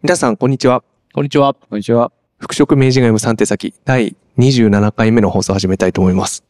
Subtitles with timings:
[0.00, 0.84] 皆さん、こんにちは。
[1.12, 1.54] こんにちは。
[1.54, 2.12] こんにちは。
[2.38, 6.44] 服飾明治ガイム3手先第27回目の放送を始めたいと思います。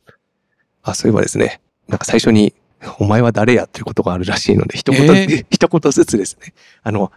[0.83, 2.53] あ、そういえばですね、なんか最初に、
[2.99, 5.47] お前は誰やということがあるらしいので、一言、えー？
[5.51, 7.11] 一言ずつですね、あの、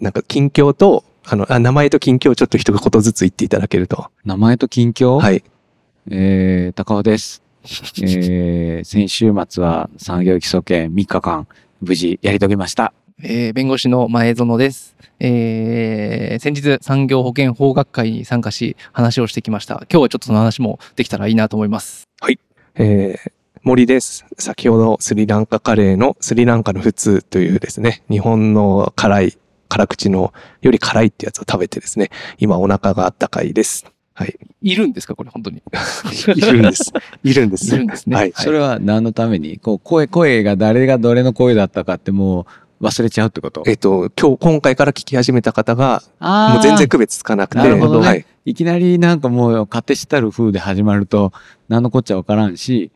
[0.00, 4.10] なんか近況と、あの、あ名前と近況をちょっと一言ずつ言っていただけると。
[4.24, 5.20] 名前と近況？
[5.20, 5.44] はい。
[6.10, 7.42] えー、高尾です。
[7.62, 11.46] えー、先週末は産業基礎研3日間、
[11.80, 12.92] 無事やり遂げました。
[13.22, 14.94] えー弁護士の前園です。
[15.20, 19.86] えー先日産業保険法学会に参加し話をしてきました。
[19.90, 22.06] 今日はちょっとその話もできたらいいなと思います。
[22.74, 23.32] えー
[23.62, 24.24] 森です。
[24.38, 33.86] 先ほどスリランカカレーのスリランカの普通というですね、日本の辛い、辛口のより辛いってやつを食べてですね、今お腹があったかいです。
[34.14, 34.38] はい。
[34.62, 35.62] いるんですかこれ本当に？
[36.36, 36.92] いるんです。
[37.24, 37.74] いるんです。
[37.74, 38.32] いるんですねはい。
[38.36, 39.58] それは何のために？
[39.58, 42.46] こう、声、声が誰がどれの声だったかってもう
[42.80, 43.62] 忘れちゃうってこと？
[43.66, 48.26] えっと、今日、今回から聞き始めた方が、もう全然区別つかなくて、なるほどねはい。
[48.44, 51.32] いきなりなんかもう勝手知ったる風で始まると
[51.68, 52.90] 何のこっちゃわからんし、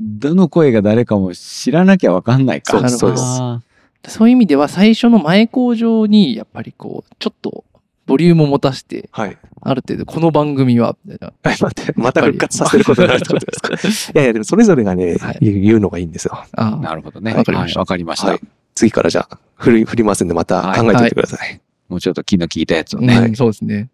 [0.00, 2.72] どの声が誰かも知らなきゃわかんないか。
[2.72, 3.60] そうですそうですあ
[4.08, 7.64] そういう意味では最初の前工場にやっぱりこうちょっと
[8.06, 9.38] ボリュームを持たしてはい。
[9.64, 14.18] ある程度この番組はみ たいなはい、待って、また復活させることになるってことですか？
[14.18, 16.36] いやいや、でもそれぞれがね、はい言うのがいいんですよ。
[16.56, 17.32] なるほどね。
[17.34, 18.26] わかりましたはいわかりました。
[18.28, 18.40] はい。
[18.74, 21.60] 次からじゃあ、振り、振りますんで、また考えておいてください。
[21.88, 23.20] もうちょっと気の利いたやつをうんね。
[23.20, 23.90] はいそうですね。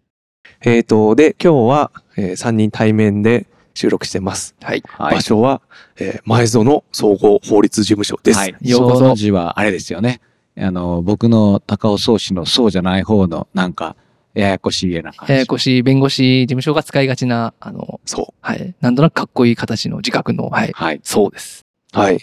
[0.61, 4.55] えっ、と、で、今日は、え3人対面で収録してます。
[4.61, 4.83] はい。
[4.87, 5.61] はい場所は、
[5.97, 8.39] えー前園総合法律事務所です。
[8.39, 8.55] はい。
[8.61, 10.21] ようこそその字はあれですよね。
[10.57, 13.95] あの、僕の高尾宗氏のそうじゃない方の、なんか、
[14.33, 15.33] ややこしいな感じ。
[15.33, 18.75] ややこしい弁護士事務所が使いがちな、あの、そはい。
[18.81, 20.71] なんとなくかっこいい形の自覚の、はい。
[20.73, 20.99] はい。
[21.03, 21.65] そうです。
[21.93, 21.99] う。
[21.99, 22.19] はい。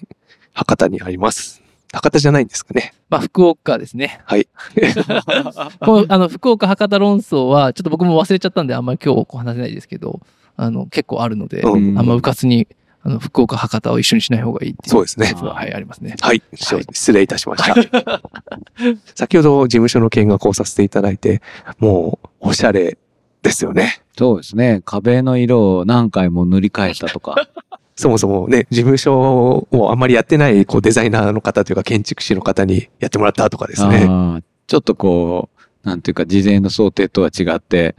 [0.53, 1.63] 博多にあります。
[1.93, 2.93] 博多じゃないんですかね。
[3.09, 4.21] まあ、福岡ですね。
[4.25, 4.49] はい。
[5.81, 10.21] この、あの、福岡博多論争は、ちょっと僕も忘れちゃったんで、あんまり今日こう話せないですけど、
[10.57, 12.67] あの、結構あるので、うんあんまうかつに、
[13.03, 14.91] あの、福岡博多を一緒にしない方がいいっていう。
[14.91, 16.17] そうですね説ははい、ありますね。
[16.21, 16.43] はい。
[16.55, 17.75] 失礼いたしました。
[19.15, 21.41] 先ほど事務所の見学をさせていただいて、
[21.79, 22.99] もう、おしゃれ
[23.43, 24.03] ですよね。
[24.19, 24.83] そうですね。
[24.85, 27.49] 壁の色を何回も塗り替えたとか。
[27.97, 34.07] そもそもね、事務所をあんまりやってない、こう、デザイナーの方というか、建築士の方にやってもらったとかですね。
[34.67, 35.49] ちょっとこ
[35.85, 37.97] う、なんていうか、事前の想定とは違って、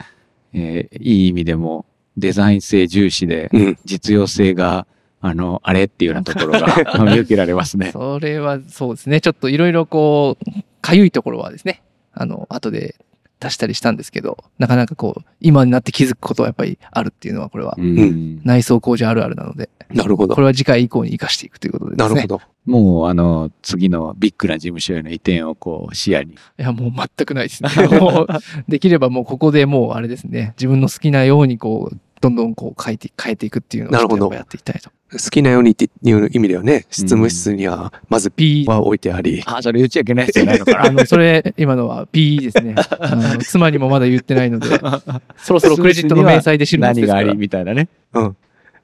[0.54, 1.86] えーいい意味でも
[2.18, 3.78] デザイン性重視で、うん。
[3.86, 4.88] 実用性が、
[5.22, 6.68] あの、あれっていうようなところが
[7.06, 7.92] 見受けられますね。
[7.92, 9.22] それはそうですね。
[9.22, 12.96] ちょっといろいろこう、かゆいところはですね、あの、後で
[13.40, 20.42] 出したりしたんですけど、なかなかこう、今になって気づくことはやっぱりあるっていうのは、これはうん内装工事あるあるなので、なるほどこ。
[20.42, 22.16] れは次回以降に生かしていくということでですね。
[22.16, 22.42] なるほど。
[22.66, 26.34] もう、あの、次のビッグな事務所への移転をこう、視野に。
[26.34, 27.70] いや、もう全くないですね。
[28.00, 28.28] もう、
[28.68, 34.90] できればもうここでもうあれですね、自分の好きなようにこう、どんどんこう変えて、変えていくっていうのをやっていきたいと。
[35.12, 40.86] 好きなようにっていう意味ではね、執務室には、まず P は置いてあり、あ、それ言っちゃいけないじゃないのかな。
[40.86, 42.76] あの、それ、今のは P ですね。
[43.00, 44.68] あの妻にもまだ言ってないので、
[45.38, 47.38] そろそろクレジットの明細で知るんです何があり。
[47.38, 47.88] みたいなね。
[48.14, 48.36] うん。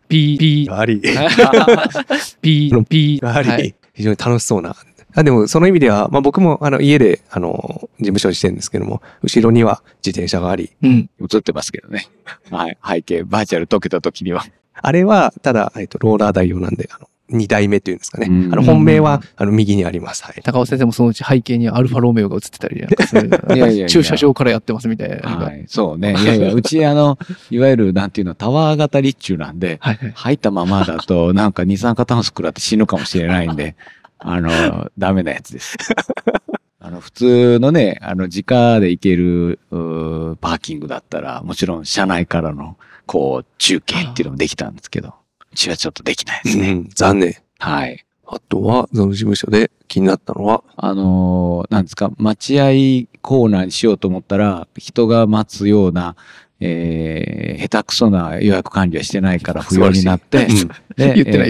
[0.08, 1.02] P、P、があり、
[2.42, 4.76] P、P、があり、はい非常に楽しそうな。
[5.16, 11.10] あでも、その意味では、まあ僕も、あの、家で、あの、事務所にしてるんですけども、後ろには自転車があり、うん。
[11.22, 12.08] 映ってますけどね。
[12.50, 12.78] はい。
[12.86, 14.46] 背景、バーチャル解けた時には。
[14.76, 18.28] あれは、ただ、えっと、ローラー代用なんで、あの、二代目というんですかね。
[18.30, 20.24] うんあの、本命は、あの、右にあります。
[20.24, 20.42] はい。
[20.44, 25.30] 高尾先生もそのうち背景にアルファロメオが映ってたりなんかする いやいやいや駐車場からやってますみたいな。
[25.30, 25.46] は。
[25.46, 25.64] はいい。
[25.68, 26.16] そうね。
[26.20, 27.18] いやいや、うちあの、
[27.50, 30.00] いわゆる、なんていうの、タワー型立中なんで、はい。
[30.14, 33.76] 入ったままだと、なんか二酸化炭素食らって死ぬかもしれないんで、
[34.26, 35.78] あの、ダメなやつです。
[36.80, 45.14] あの、普通のね、あの、時価で行ける、うーパーキングだったら、もちろん車内からの、こう、中継っていうのもできたんですけど、
[45.52, 46.72] うちはちょっとできないですね。
[46.72, 47.36] うん、残念。
[47.60, 48.04] はい。
[48.26, 56.16] あとは、その事務所で気になったのは、あのーなんですか、待合コーナーにしようと思ったら、人が待つような、
[56.66, 60.48] えー、下手くそな予約管理はしてないから不要になって、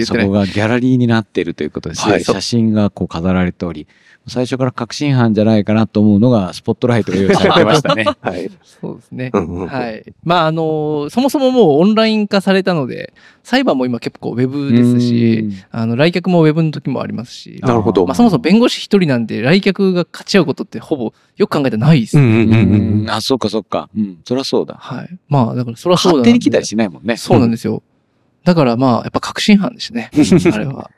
[0.04, 2.06] そこがギャラリーになっているということです。
[2.06, 2.12] ね。
[2.12, 2.24] はい。
[2.24, 3.86] 写真がこう飾られており、
[4.26, 8.06] 最初から確信犯じゃないかなと思うのが、スポットライトが用意されてましたね。
[8.22, 8.50] はい。
[8.62, 9.30] そうですね。
[9.34, 9.66] うんうん。
[9.66, 10.04] はい。
[10.24, 13.12] まあ、あの、そもそももうオンライン化されたので、
[13.42, 22.22] 裁判も今結構ウェブですし、あの、来客もウェブの時もありますし、なるほどまあ、そもそも弁護士一人なんで来客が勝ち合うことってほぼよく考えたらないですよ。
[22.22, 22.56] うんうんうんうう
[23.02, 23.10] んん。
[23.10, 23.90] あ、そっかそっか。
[23.94, 24.18] うん。
[24.24, 24.76] そりゃそうだ。
[24.78, 25.18] はい。
[25.28, 27.18] まあ、だからそれはそうだな勝手に来たりしないもんね。
[27.18, 27.82] そうなんですよ。
[28.44, 30.10] だからまあ、やっぱ確信犯でしたね。
[30.52, 30.90] あれは。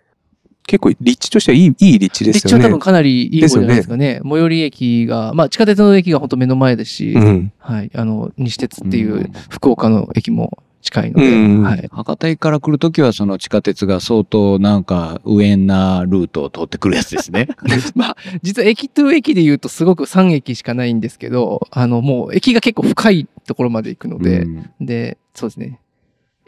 [0.66, 2.34] 結構立地としてはいい、いい立地ですよね。
[2.34, 4.20] 立地は多分かなりいい方じゃないですかね。
[4.22, 7.52] 最寄り駅が、まあ地下鉄の駅が本当目の前ですし、うん。
[7.58, 7.90] はい。
[7.94, 11.88] あの、西鉄っていううん福岡の駅も近いので、うんはい。
[11.90, 17.48] 博多駅から来るときはその地下鉄が相当なんか無縁なルートを通ってくるやつですね。
[17.94, 25.80] まあ、実は駅と駅で言うとすごく3駅しかないんですけど、あの、もう駅が結構深いところまで行くので、うんで、そうですね。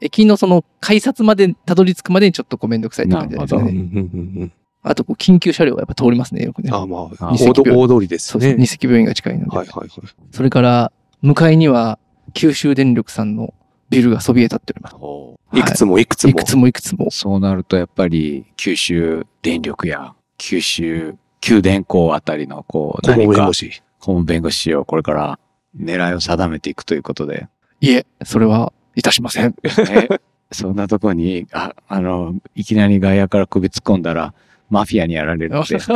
[0.00, 3.60] 駅のその改札までたどり着くまでにちょっとこうめんどくさいって感じですね。
[3.62, 6.70] うんあとこう緊急車両がやっぱ通りますね、よくね。
[6.72, 8.54] あまあ、あ大通りですね。
[8.54, 8.54] ね。
[8.58, 9.56] 二石病院が近いので。
[9.56, 10.08] はいはいはい。
[10.30, 11.98] それから、向かいには
[12.32, 13.52] 九州電力さんの
[13.90, 15.58] ビルがそびえ立っております。
[15.58, 16.30] いくつもいくつも。
[16.30, 17.10] いくつもいくつも。
[17.10, 23.82] そうなるとやっぱり九州電力や九州九電工あたりのこう顧問何か弁護士。
[24.00, 25.38] 顧問弁護士をこれから
[25.76, 27.48] 狙いを定めていくということで。
[27.80, 29.54] いえ、それはいたしません。
[29.62, 30.08] え
[30.50, 34.34] そんなとこに、あ、あの、いきなり外野から首突っ込んだら、
[34.70, 35.78] マフィアにやられるって。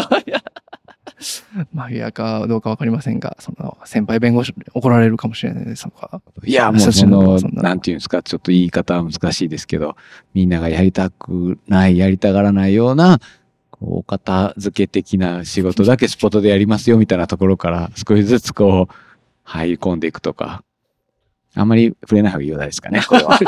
[1.72, 6.22] マフィアかどうかわかりませんが、その先輩弁護士に怒られるかもしれないですとか。
[6.44, 9.96] いや、もうその、ななんていうんですか、ちょっと言い方は難しいですけど、
[10.32, 13.18] みんながやりたくない、やりたがらないような、
[13.70, 18.94] こうお片付け的な仕事だけスポットでやりますよみたいなところから少しずつこう、
[19.44, 20.62] 入り込んでいくとか。
[21.54, 23.38] あんまり触れない方がいいようですかね、 これは。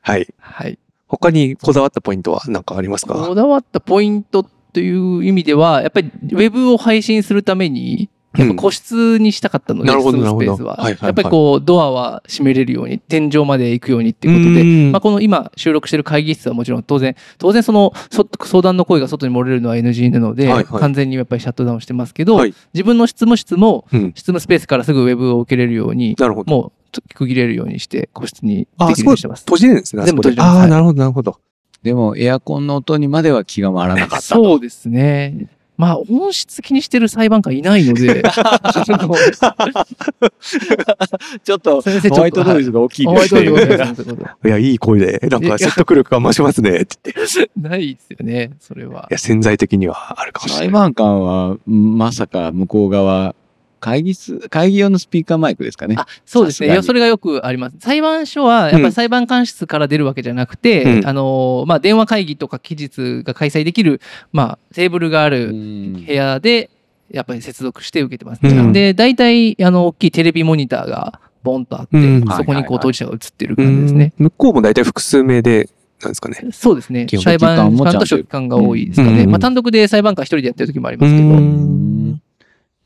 [0.00, 0.26] はい。
[0.38, 0.78] はい。
[1.06, 3.14] 他にこだわったポイントは何かありますか？
[3.14, 10.76] こだわったポイントという意味では、やっぱりウェブを配信するために、やっぱ個室にしたかったので、なるほどそのスペースは。
[10.76, 26.50] はいはいはいやっぱりこう、ドアは閉めれるように、天井まで行くようにっていうことで、うんまあ、この今収録してる会議室はもちろん当然、当然そのそ相談の声が外に漏れるのは NG なので、はいはい完全にやっぱりシャットダウンしてますけど、はい自分の執務室も、うん執務スペースからすぐウェブを受けれるように、なるほど。
[26.50, 29.44] もう区切れるようにして、個室にあ、できるようにしてます。
[29.44, 30.04] 閉じれるんですね。
[30.04, 31.38] 全部閉じれますはいああ、なるほど、なるほど。
[31.82, 34.44] でも、エアコンの音にまでは気が回らなかったと。
[34.44, 35.48] そうですね。
[35.78, 38.20] まあ、音質気にしてる裁判官いないので、
[41.44, 43.40] ちょっと、ホワイトノイズが大きいですと
[44.44, 47.20] いや、いい声で、なんか説得力が増しますね、って言って。
[47.20, 47.22] い
[47.62, 49.06] でないですよね、それは。
[49.12, 50.66] や、潜在的にはあるかもしれない。
[50.66, 53.36] 裁判官は、まさか向こう側、
[53.78, 55.96] 会議室、会議用のスピーカーマイクですかね。
[55.98, 56.82] あそうですね。
[56.82, 57.76] それがよくあります。
[57.80, 64.00] 裁判所は、やっぱり裁判官室から出るわけじゃなくて、うんあの、まあ、電話会議とか期日が開催できる、
[64.32, 66.70] まあ、テーブルがあるうん部屋で、
[67.10, 68.50] やっぱり接続して受けてますね。
[68.50, 74.12] うんで、大体、あの、大きいテレビモニターがボンとあって、うんそこにこう、当事者が映ってる感じですね。
[74.18, 75.68] うん向こうも大体複数名で、
[76.02, 76.38] なんですかね。
[76.52, 77.06] そうですね。
[77.22, 79.24] 裁判官と書記官が多いですかね。
[79.24, 82.27] うんまあ、単独で裁判官一人でやってる時もありますけど。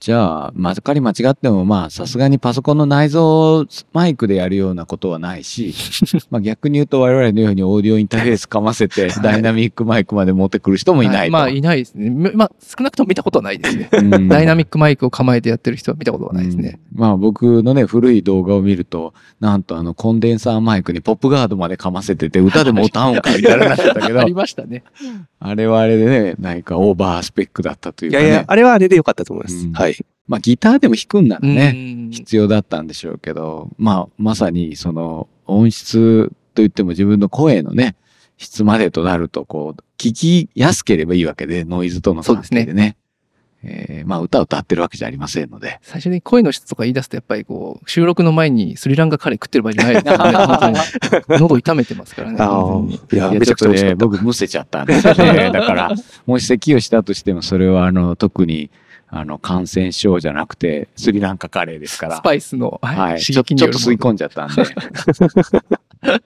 [0.02, 5.72] うんじゃあ、まかり間違っても、まあ、さすがにパソコンの内蔵マイクでやるようなことはないし、
[6.28, 11.36] まあ逆に言うと我々のようにオーディオインターフェースかませて、はいダイナミックマイクまで持ってくる人もいないと。
[11.36, 12.32] はまあ、いないですね。
[12.34, 13.88] まあ、少なくとも見たことはないですね。
[13.92, 16.80] うんダイナミックマイクを構えてやってる人は見たことはないですね。
[16.94, 24.82] うんまあ僕のね、古い動画を見ると、なんとあのコンデンサーマイクにポップガードまでかませてて、歌でも歌うんかみたいななってたけど あり、ましたね。
[25.38, 28.24] あれはあれでね、何かオーバースペックだったというかね。
[28.24, 29.66] いやいや、あれはあれでよかったと思います。
[29.66, 29.91] うんはい。
[30.26, 37.96] まあギターでも弾くんならね、うん必要だったんでしょうけど、まあまさにその音質といっても自分の声のね、
[38.36, 42.96] 質までとなると、こう、聞きやすければいいわけで、ノイズとの関係でね。
[43.64, 45.78] えーまあ歌を歌ってるわけじゃありませんので。
[45.82, 50.80] 最初に声の質とか言い出すと、やっぱりこう、収録の前にスリランカカレー食ってる場合じゃないですからね。
[51.40, 52.36] 喉痛めてますからね。
[52.36, 53.94] いや、めちゃくちゃ。
[53.94, 55.50] 僕むせちゃったんですよね。
[55.54, 55.94] だから、
[56.26, 58.70] もし咳をしたとしても、それはあの、特に、
[59.14, 62.16] あの、感染症じゃなくて、スリランカカレーですから。
[62.16, 63.20] スパイスの、はいはい。
[63.20, 64.62] 刺ちょ激によるちょっと吸い込んじゃったんで。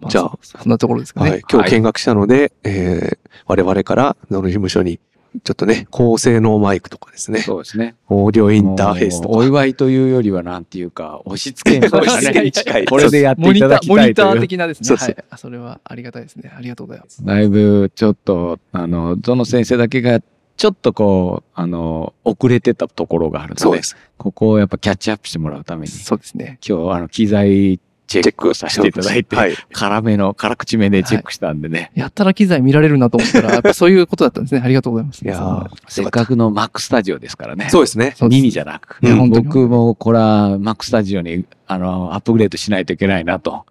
[0.00, 1.30] まじゃあそそんなところですかね。
[1.30, 1.42] はい。
[1.50, 4.98] 今日見学したので、えー我々から、野の事務所に、
[5.44, 7.94] ちょっとね、高性能マイクとかですね、そうですね。
[8.08, 9.34] オーディオインターフェースとか。
[9.36, 11.88] お祝いというよりは、なんていうか、押し付けみ
[12.52, 12.86] 近いね。
[12.86, 14.40] これでやってモニター、いただきモニターたいという。
[14.40, 14.86] 的なですね。
[14.88, 15.24] そうそうはい。
[15.30, 16.52] あそれはありがたいですね。
[16.56, 17.24] ありがとうございます。
[17.24, 20.20] だいぶ、ちょっと、あの、どの先生だけが、
[20.56, 23.96] ちょっとこう、あの、遅れてたところがあるのでそうで、す。
[24.16, 26.58] ここをやっぱキャッチアップしてもらうために、そうですね。
[26.66, 29.56] 今日、あの、機材チェックをさせていただいて、はい。
[29.72, 31.90] 辛めの、辛口めでチェックしたんでね。
[31.94, 34.60] やったら機材見られるなと思ったら、やっぱそういうことだったんですね。
[34.64, 35.24] ありがとうございます。
[35.24, 37.68] いやーせっかくの Mac スタジオですからね。
[37.70, 38.14] そうですね。
[38.22, 39.00] ミニじゃなく。
[39.28, 43.66] 僕もこれは Mac スタジオに、あの、アップグレードしないといけないなと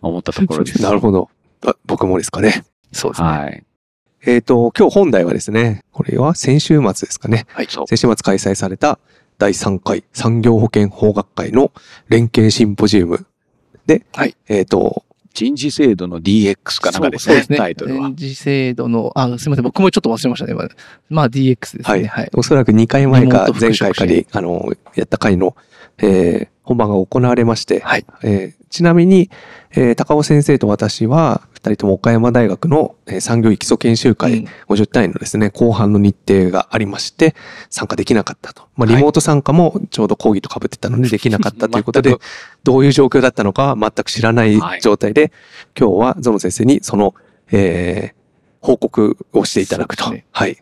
[0.00, 0.80] 思ったところです。
[0.82, 1.28] なるほど。
[1.66, 2.64] あ僕もですかね。
[2.92, 3.28] そうですね。
[3.28, 3.64] はい。
[4.26, 7.46] えっ、と、今日本題はですね、これは先週末ですかね。
[7.48, 7.66] はい。
[7.68, 7.86] そう。
[7.86, 8.98] 先週末開催された
[9.38, 11.72] 第3回産業保険法学会の
[12.08, 13.26] 連携シンポジウム
[13.86, 17.58] で、はいえっ、と、人事制度の DX かなんかですね、そうですね。
[17.58, 18.16] タイトルは人。
[18.16, 19.62] 事制度の、あ、すみません。
[19.62, 20.52] 僕もちょっと忘れましたね。
[20.52, 20.68] 今
[21.08, 21.82] まあ DX ですね。
[21.84, 22.06] はい。
[22.06, 22.30] はい。
[22.34, 25.56] おそらく2回前か前職回かに、あの、やった回の、
[25.98, 28.04] えー本番が行われまして、はい。
[28.22, 29.30] えーちなみに、
[29.72, 37.34] えー高尾先生と私は、二人とも岡山大学の、えー産業医基礎研修う会ん50単位のですね、後半の日程がありまして、
[37.68, 38.62] 参加できなかったと。
[38.76, 38.96] まあ、はい。
[38.96, 42.16] リモート参加もちょうど講義と被ってたのでできなかったということで
[42.64, 44.80] どういう状況だったのかは全く知らないはい。
[44.80, 45.32] 状態で、
[45.78, 47.14] 今日はゾノ先生にその、
[47.52, 48.20] えー
[48.62, 50.26] 報告をしていただくと、ね。
[50.32, 50.58] はい、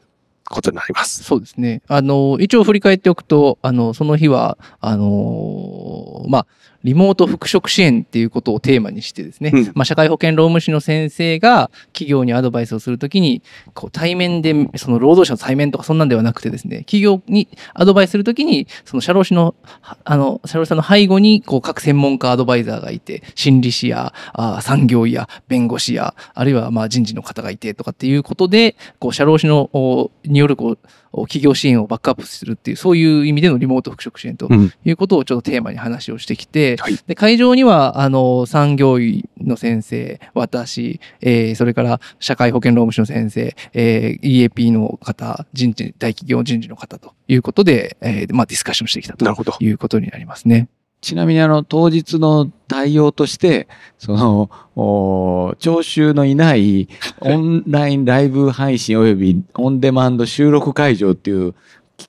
[0.48, 1.24] ことになります。
[1.24, 1.82] そうですね。
[1.88, 6.46] あの、一応振り返っておくと、あの、その日は、あのまあ、
[6.84, 13.42] リモート復職支援っていうことをテーマにしてですね、うんまあ、社会保険労務士の先生が企業にアドバイスをするときに、
[13.74, 30.78] こう対面で、その労働者の対面とかそんなんではなくてですね、企業にアドバイスするときに、その社労士の、はあの、社労士さんの背後に、こう各専門家アドバイザーがいて、心理師や、あ産業医や、弁護士や、あるいはまあ人事の方がいてとかっていうことで、こう社労士の、おによるこう、
[31.12, 34.72] お企業支援をバックアップするっていう、そういう意味でのリモート復職支援とうん。
[34.84, 49.24] いうことをちょっとテーマに話をしてきて、はいで会場にはあの産業医の先生、私、えーそれから社会保険労務士の先生、えー EAP の方、人事、大企業人事の方ということで、えーまあ、ディスカッションしてきたと。
[49.60, 50.68] いうことになりますね。
[51.00, 56.88] ちなみにあの、当日の対応として、その、お聴衆のいない
[57.20, 61.54] オンラインライブ配信及びオンデマンド収録会場っていう、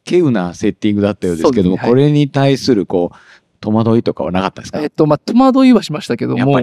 [0.05, 3.15] 稀有なセッティングだったようですけども、ねはいこれに対する、こう、
[3.61, 4.79] 戸惑いとかはなかったですか？
[4.81, 6.53] えっと、まあ、戸惑いはしましたけども、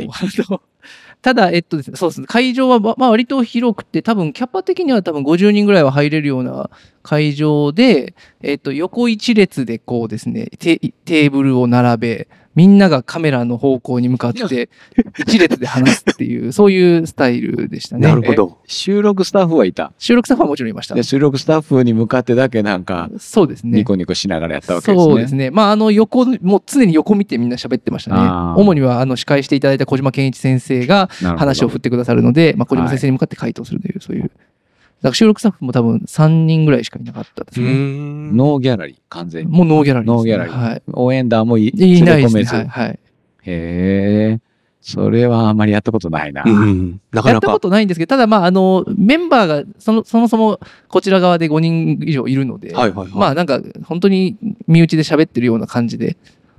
[1.22, 6.70] ただ、えっとですね、そうですね、会場は、ままあ、割と広くて、多分、キャパ的には多分50人ぐらいは入れるような
[7.02, 14.70] 会場で、えっと、横一列でこうですね、テテーブルを並べ、みんながカメラの方向に向かって、
[15.18, 18.08] 一列で話すっていう、 そういうスタイルでしたね。
[18.08, 18.58] なるほど。
[18.66, 19.92] 収録スタッフはいた。
[19.98, 21.02] 収録スタッフはもちろんいましたで、。
[21.02, 23.78] 収録スタッフに向かってだけなんか、そうですね。
[23.78, 25.04] ニコニコしながらやったわけですね。
[25.04, 25.50] そうですね。
[25.50, 28.20] まあ、あの、横、もう常に横見てみんな喋ってましたね
[28.56, 34.30] 主には、あの、司会していただいた小島健一先生が話を振ってくださるので、まあ、小島先生に向かって回答するという、そういう。
[34.98, 37.72] だから収録スタッフも多分3人ぐらいしかいなかったですね。
[37.72, 39.52] んノーギャラリー、完全に。
[39.52, 40.16] もうノーギャラリーです、ね。
[40.16, 40.82] ノーギャラリーはい。
[40.92, 42.44] 応援団もいいないですね。
[42.44, 42.66] はい。
[42.66, 42.98] はい
[43.46, 44.40] へえ。
[44.80, 46.44] それはあまりやったことないな。
[46.46, 47.00] うん。
[47.10, 47.30] なかなか。
[47.30, 53.18] やったことないんですけど、ただまあ、あの、メンバーがその、そもそもこちら側で5人以上いるので、はいはいはい。
[53.18, 54.36] まあなんか本当に
[54.68, 56.16] 身内で喋ってるような感じでうん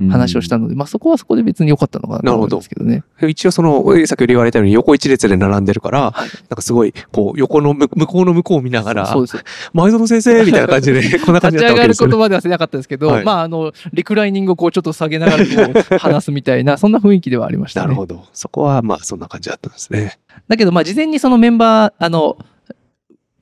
[0.10, 3.04] 話をしたので、まあそこはそこで別に良かったのかなと思うんですけどね。
[3.28, 9.44] 一応その、先ほど言われたように横一列で並んでるから、はいなんかすごい、こう、横の向向こうの向こうを見ながら、そうです。
[9.74, 12.12] 前園先生みたいな感じで、 こんな感じ立ち上がるだったわけですよね。
[12.12, 17.86] ことまではせなかったですけど、はいまああの、リクライニングをこうちょっと下げながらこう話すみたいな、 そんな雰囲気ではありましたね。
[17.88, 18.26] なるほど。
[18.34, 20.20] そこは、まあ、そんな感じだったんですね。
[20.48, 22.38] だけど、まあ事前にそのメンバー、あの、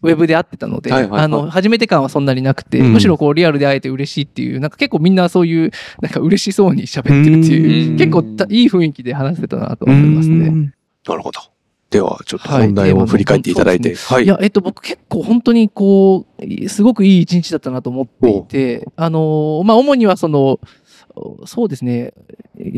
[0.05, 1.21] ウェブで会ってたので、はいはいはい。
[1.23, 2.93] あの、初めて感はそんなになくて、うん。
[2.93, 5.71] むしろこうリアルで会えて嬉しいっていう、なんか結構みんなそういう、
[6.01, 7.97] なんか嬉しそうに喋ってるっていうう、ん。
[7.97, 10.47] 結構たいい雰囲気で話せたなと思いますね。
[10.47, 10.73] うん。
[11.07, 11.39] なるほど。
[11.91, 12.61] では、ちょっとはい。
[12.65, 13.95] 本題を振り返っていただいて。
[13.95, 14.25] はい。
[14.25, 20.59] いや、えっと、僕結構本当にこう、すごくいい一日だったなと思っていて、あの、まあ、主にはその、
[21.45, 22.13] そうですね、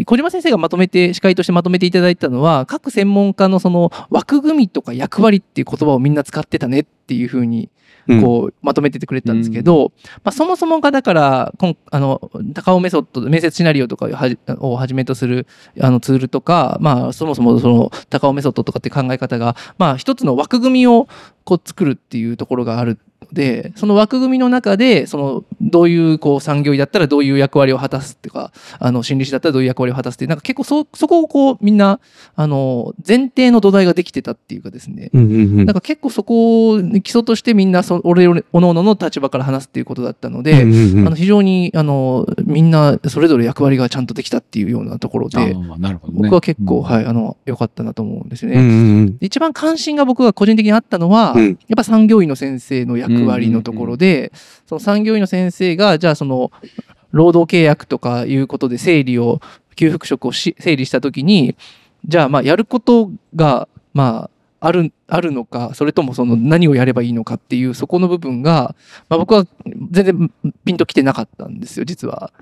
[0.06, 7.70] 小島先生がまとめて、司会としてまとめていただいたのは、各専門家のその枠組みとか役割っていう言葉をみんな使ってたねっていうふうに、
[8.08, 8.22] うん。
[8.22, 9.92] こう、まとめててくれたんですけど、
[10.24, 15.46] まあ、そもそもがだから、こんあの、高尾メソッド、面接シナリオとかをはじをはじめとする
[15.82, 21.08] あのツールとか、まあ、そもそもその高尾メソッドとかって考え方が、まあ、一つの枠組みを
[21.44, 32.00] こう作るっていうところがあるので、その枠組みの中で、その、どういうこう産業医だったらどういう役割を果たすっていうか、あの、心理師だったらどういう役割を果たすっていう、なんか結構そ、そこをこう、みんな、
[32.36, 35.66] あの、前提の土台ができてたっていうかですね、うんうんうん。
[35.66, 41.08] なんか結構そこを基礎としてみんなそ俺々おののの立場から話すっていうことだったので、うんうんうん。
[41.08, 46.20] あの非常にあのみんなそれぞれ役割がちゃんとできたっていうようなところあで、ーなるほどね。
[46.24, 46.84] 僕は結構、うん。
[46.84, 48.58] はいあの良かったなと思うんですよね。
[48.58, 49.18] うんうんうん。
[49.22, 51.48] 一番関心が僕が個人的にあったのは、うん。
[51.48, 54.32] やっぱ産業医の先生の役割のところで、
[54.66, 56.52] その産業医の先生がじゃあその
[57.12, 59.40] 労働契約とかいうことで整理を
[59.76, 61.56] 給付職をし整理した時に
[62.06, 68.76] じゃあまあやることがまああるあるのかそれともその何をやればいいのかっていうそこの部分が、
[69.08, 69.46] まあ、僕は
[69.92, 70.32] 全然
[70.66, 72.34] ピンときてなかったんですよ実は。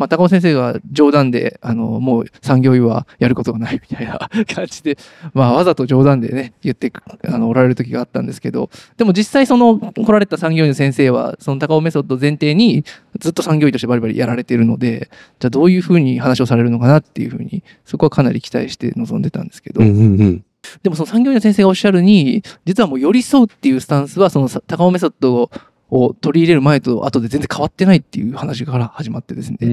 [0.00, 4.96] まあ、高尾先生が冗談で、あの、もう産業医はやることがないみたいな 感じで、
[5.34, 6.90] まあ、わざと冗談でね、言って
[7.28, 12.82] あのおられる時があったんですけど、でも実際その来られた産業医の先生は、その高尾メソッド前提に
[13.18, 20.44] ずっと産業医としてバリバリやられているので、じゃあどういうふうに話をされるのかなっていうふうに、そこはかなり期待して臨んでたんですけど、うんうんうん。
[20.82, 25.50] でもその産業医の先生がおっしゃるに、実はもう寄り添うっていうスタンスは、そのさ高尾メソッド
[25.90, 29.58] をを取り入れる前と後で全然変わってないっていう話から始まってですね。
[29.62, 29.66] う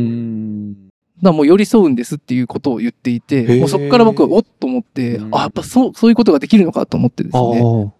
[1.22, 7.62] だもう寄り添うんですっていうことを言っていへて、ーもうそこから僕はおっと思って、うんあ、やっぱそう、そういうことができるのかと思ってですあね。
[7.62, 7.92] あ。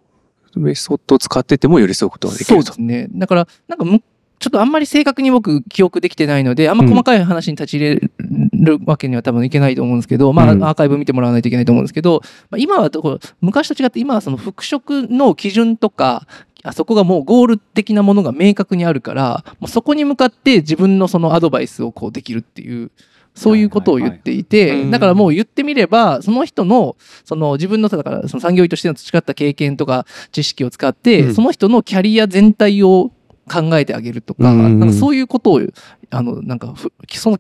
[0.60, 2.82] メソッドを使ってても寄り添うことができるとそうです。
[2.82, 3.08] ね。
[3.12, 4.02] だから、なんかむ、
[4.40, 8.12] ちょっとあんまり正確に僕記憶できてないので、あんま細かい話に立ち入れ
[8.54, 12.22] るわけには多分いけないと思うんですけど、まあ、うんアーカイブ見てもらわないといけないと思うんですけど、
[12.52, 16.28] まあ、今はどこ昔と違って今はその復職の基準とか、
[16.68, 22.92] あそこがもうゴール的なものが明確にあるから、もうそこに向かって自分のそのアドバイスをこうできるっていう、
[23.38, 31.36] そういうことを言っていて、はいだからもう言ってみれば、その人の、その自分の、だからその産業医としての培った経験とか知識を使って、うん。
[31.36, 33.12] その人のキャリア全体を
[33.48, 35.62] 考えてあげるとか、うんうんなんかそういうことを、
[36.10, 37.40] あの、なんかふ、その、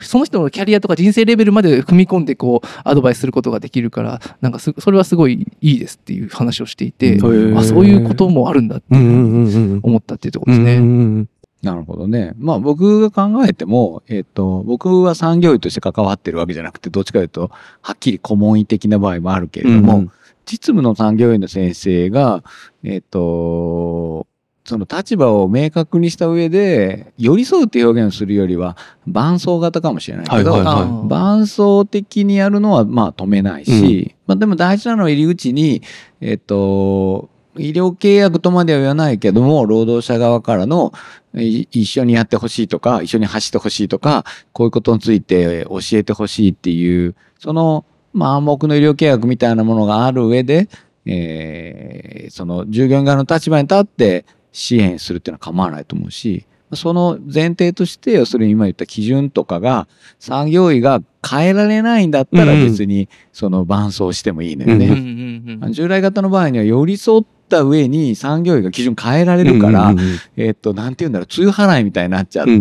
[0.00, 9.80] その人のキャリアとか人生レベルまで踏み込んで、こう、アドバイスすることができるから、なんかす、それはすごいいいですっていう話をしていて、うんあ、そういうこともあるんだってうんうんうんうん。
[9.82, 10.76] 思ったっていうところですね。
[10.76, 11.28] うんうん
[11.60, 12.34] なるほどね。
[12.38, 17.50] まあ僕が考えても、えっ、と、僕は産業医として関わってるわけじゃなくて、どっちかというと、
[17.82, 20.10] はっきり顧問医的な場合もあるけれども、うん
[20.48, 22.42] 実務の産業医の先生が、
[22.82, 24.26] えっ、と、
[24.68, 31.08] その立場を明確にした上で、寄り添うっていう表現をするよりは、伴走型かもしれないけど、はいはいはい。
[31.08, 35.80] 伴走的にやるのはまあ止めないし、まあでも大事なのは入り口に、
[36.20, 40.92] えっと、医療契約とまでは言わないけども、労働者側からの
[41.34, 50.68] い一緒にやってほしいとか、一緒に走ってほしいとか、こういうことについて教えてほしいっていう、その、まあ暗黙の医療契約みたいなものがある上で、
[51.06, 54.24] えーその従業員側の立場に立って
[54.58, 59.88] 支援するっていうのは構わないと思うし、その前提として、要するに今言った基準とかが、
[60.18, 65.70] 産業医が変えられないんだったら別にその伴走してもいいのよね。
[65.70, 69.94] 従来型の場合には寄り添った上に産業医が基準変えられるから、
[70.36, 72.52] えっと、なんて言うんだろう、梅雨払いみたいになっちゃって、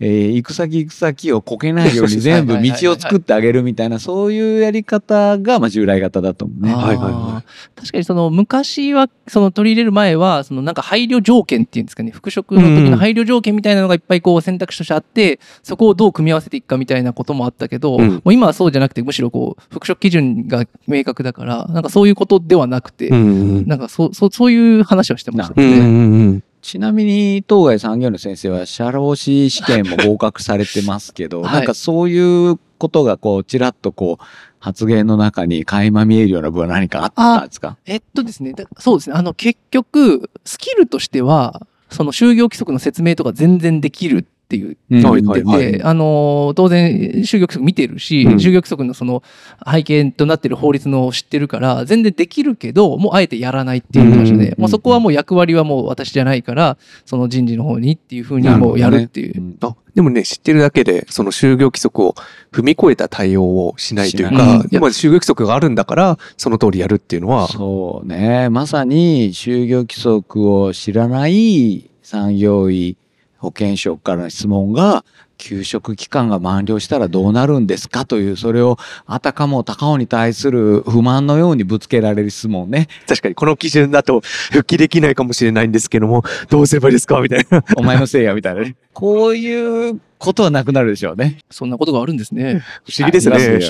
[0.00, 6.74] えー行く先行く先をこけないように全部道を作ってあげるみたいな、そういうやり方が、まあ、従来型だと思うね。
[6.74, 7.44] はいはいは
[7.76, 12.10] 確かにその昔はその取り入れる前はそのなんか配慮条件っていうんですかね。
[12.10, 18.08] 復職の時の配慮条件みたいなのがいっぱいこう選択肢としてあってそこをどう組み合わせていくかみたいなこともあったけど、うん。
[18.10, 25.54] もう今はそうじゃなくてむしろこう復職基準が明確だからなんかそういうことではなくて、うんうんなんかそうそうそういう話をしてました。
[25.56, 25.80] うんうんね。
[25.80, 26.44] うん。
[26.62, 31.52] ちなみに、当該産業医の先生は、社労士試験も合格されてますけど、はい。
[31.54, 34.24] なんかそういうことが、こう、ちらっとこう、
[34.58, 37.78] 発言の中に垣間見えるような部分は何かあったんですか？
[37.86, 48.32] えっとですね、だそうですね、あの結局、スキルとしては、その就業規則の説明とか全然できるっていう言ってて、はいはいあの当然就業規則見てるし、うん。
[48.34, 49.22] 就業規則のその
[49.70, 59.38] 背景となってる法律のを知ってるから全然できるけどもうあえてやらないって言ってましたね、うんもうそこはもう役割はもう私じゃないからその人事の方にっていうふうにもうやるっていう。
[59.38, 59.56] うん。
[59.60, 62.14] あでもね知ってるだけでその就業規則を
[62.52, 67.48] 踏み越えた対応をしないというか今就業規則があるんだからその通りやるっていうのは。
[67.48, 68.48] そうね。
[68.50, 72.96] まさに、就業規則を知らない産業医
[73.40, 75.04] 保健職からの質問が、
[75.38, 78.76] 休職期間が満了したらどうなるんですかという、それを
[79.06, 82.88] あたかも高尾に対する不満のようにぶつけられる質問ね。
[83.08, 84.20] 確かにこの基準だと
[84.52, 87.18] 復帰できないかもしれないんですけどもどうすればいいですか？
[87.22, 87.64] みたいな。
[87.76, 88.76] お前のせいやみたいなね。
[88.92, 91.38] こういうことはなくなるでしょうね。
[91.50, 92.62] そんなことがあるんですね。
[92.84, 93.60] 不思議ですね。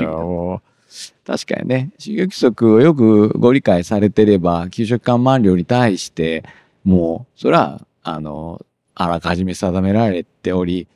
[1.24, 6.42] 確かにね、就業規則をよくご理解されてれば、給食間満了に対して、
[6.82, 8.60] もう、それは、あの、
[9.00, 10.86] あらかじめ定められており、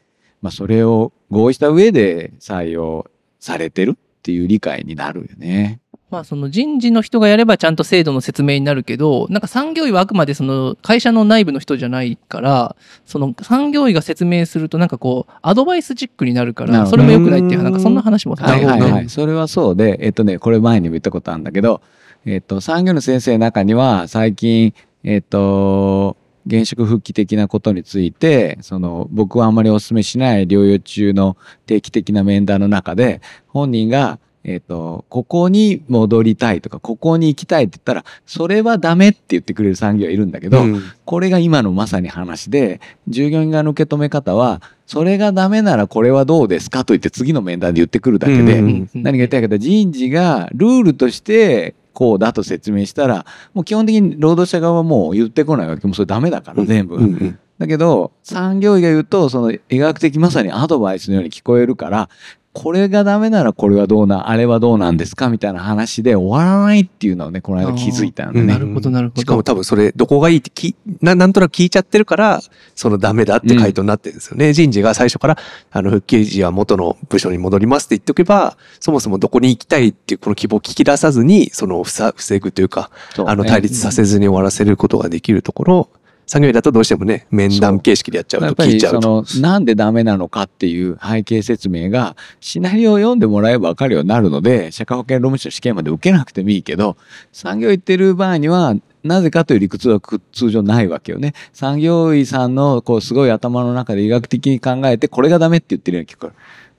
[0.43, 5.81] まあ、それを合意した上で採用されてるっていう理解になるよね。
[6.11, 19.09] まあその人事の人がやればちゃんと制度の説明になるけど、なんか産業医はあくまでその会社の内部の人じゃないから、その産業医が説明するとなんかこうアドバイスチックになるから、それも良くないっていう、なんかそんな話もさはいはいはい。
[19.09, 21.81] それはそうで、えっとね、これ前にも言ったことあるんだけど、
[22.27, 40.83] えっと、産業の先生の中には、最近、えっと、現職復帰的なことについて、その、僕はあんまりお勧めしない療養中の定期的な面談の中で、本人が、えっ、と、ここに戻りたいとか、ここに行きたいって言ったら、それはダメって言ってくれる産業はいるんだけど、うん。
[41.07, 48.91] これが今のまさに話で、従業員側の受け止め方は、それがダメならこれはどうですかと言って次の面談で言ってくるだけで、うん。
[48.93, 55.87] 何が言いたいかというと人事がルールとしてこうだと説明したら、もう基本的に労働者側はもう言ってこないわけ。
[55.87, 56.97] もうそれダメだから、全部。
[56.97, 62.09] うんうんだけど、産業医が言うと、その医学的まさにアドバイスのように聞こえるから、
[62.55, 68.47] これがダメならこれはどうな、あれはどうなんですかみたいな話で終わらないっていうのをね、この間気づいたんでうん。
[68.47, 68.53] ね。
[68.53, 69.21] なるほどなるほど。
[69.21, 72.41] しかも多分それどこがいいってきななんとなく聞いちゃってるから
[72.77, 75.39] そのダメだって回答になってるんですよね、人事が最初から
[75.73, 83.33] あの復帰時は元の部署に戻りますって言っておけばそもそもどこに行きたいっていうこの希望を聞き出さずにそのふさ防ぐというかそうね。
[83.33, 85.89] あの対立させずに終わらせることができるところ
[86.27, 89.01] 作業員だとどうしてもね面談形式でやっちゃうと聞いちゃと。
[89.01, 96.97] そうのなんでダメなのかっていう背景説明がシナリオを読んでもらえば分かるようになるので社会保険労務士の試験まで受けなくてもいいけど
[97.33, 101.35] 産業行ってる場合にはなぜかという理屈はく通常ないわけよね。
[101.53, 106.37] 産業医さんのこうすごい頭の中で医学的に考えてこれがダメって言ってるように聞こえる。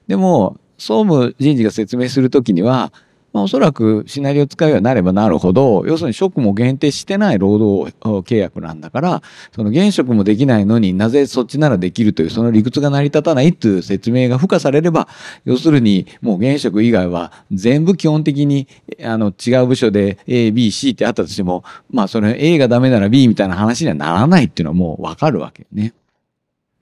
[0.07, 2.91] でも総務人事が説明するときには
[3.35, 9.21] まあ、おそらくシナリオを使うようになればなるほど要するに職務を限定してない労働契約なんだから
[9.53, 15.09] その現職もできないのになぜそっちならできるというその理屈が成り立たないという説明が付加されれば
[15.43, 18.69] 要するにもう現職以外は全部基本的に
[19.03, 25.93] あの違う部署で ABC ってあったとしてもまあそれ A がダメなら B みたいな話にはならないっていうのはもうわかるわけね。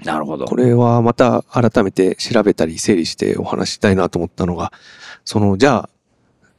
[0.06, 0.46] なるほど。
[0.46, 4.74] これはまた改めて調べたり整理してお話したいなと思ったのが、
[5.26, 5.90] その、じゃあ、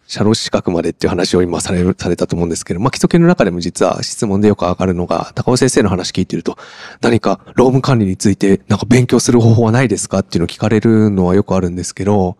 [0.06, 6.58] 社労士資格までっていう話を今される、されたと思うんですけど、まあ、基礎研の中でも実は質問でよく上がるのが、高尾先生の話聞いてると、
[7.00, 12.36] 何か労務管理についてなんか勉強する方法はないですかっていうのを聞かれるのはよくあるんですけど、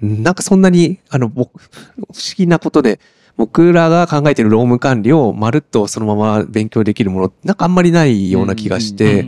[0.00, 1.64] なんかそんなに、あの、僕、不
[1.98, 3.00] 思議なことで、
[3.36, 9.26] 僕らが考えている労務管理をまるっとそのまま勉強できるもの、なんかあんまりないような気がして、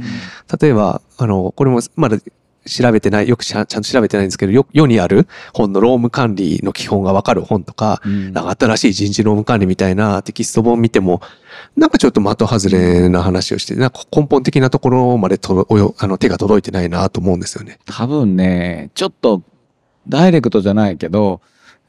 [0.61, 2.18] 例えば、あの、これもまだ
[2.66, 11.20] 調べてない、よくちゃんちゃんと調べてないんですけど、よ世にある本の労務管理の基本がわかる本とか、うんなんか新しい人事労務管理みたいなテキスト本見ても、
[11.77, 17.79] なんかちょっと的外れな話をして、なんか根本的なところまでとおよあの手が届いてないなと思うんですよね。
[17.87, 19.42] 多分ね、ちょっと
[20.09, 21.40] ダイレクトじゃないけど、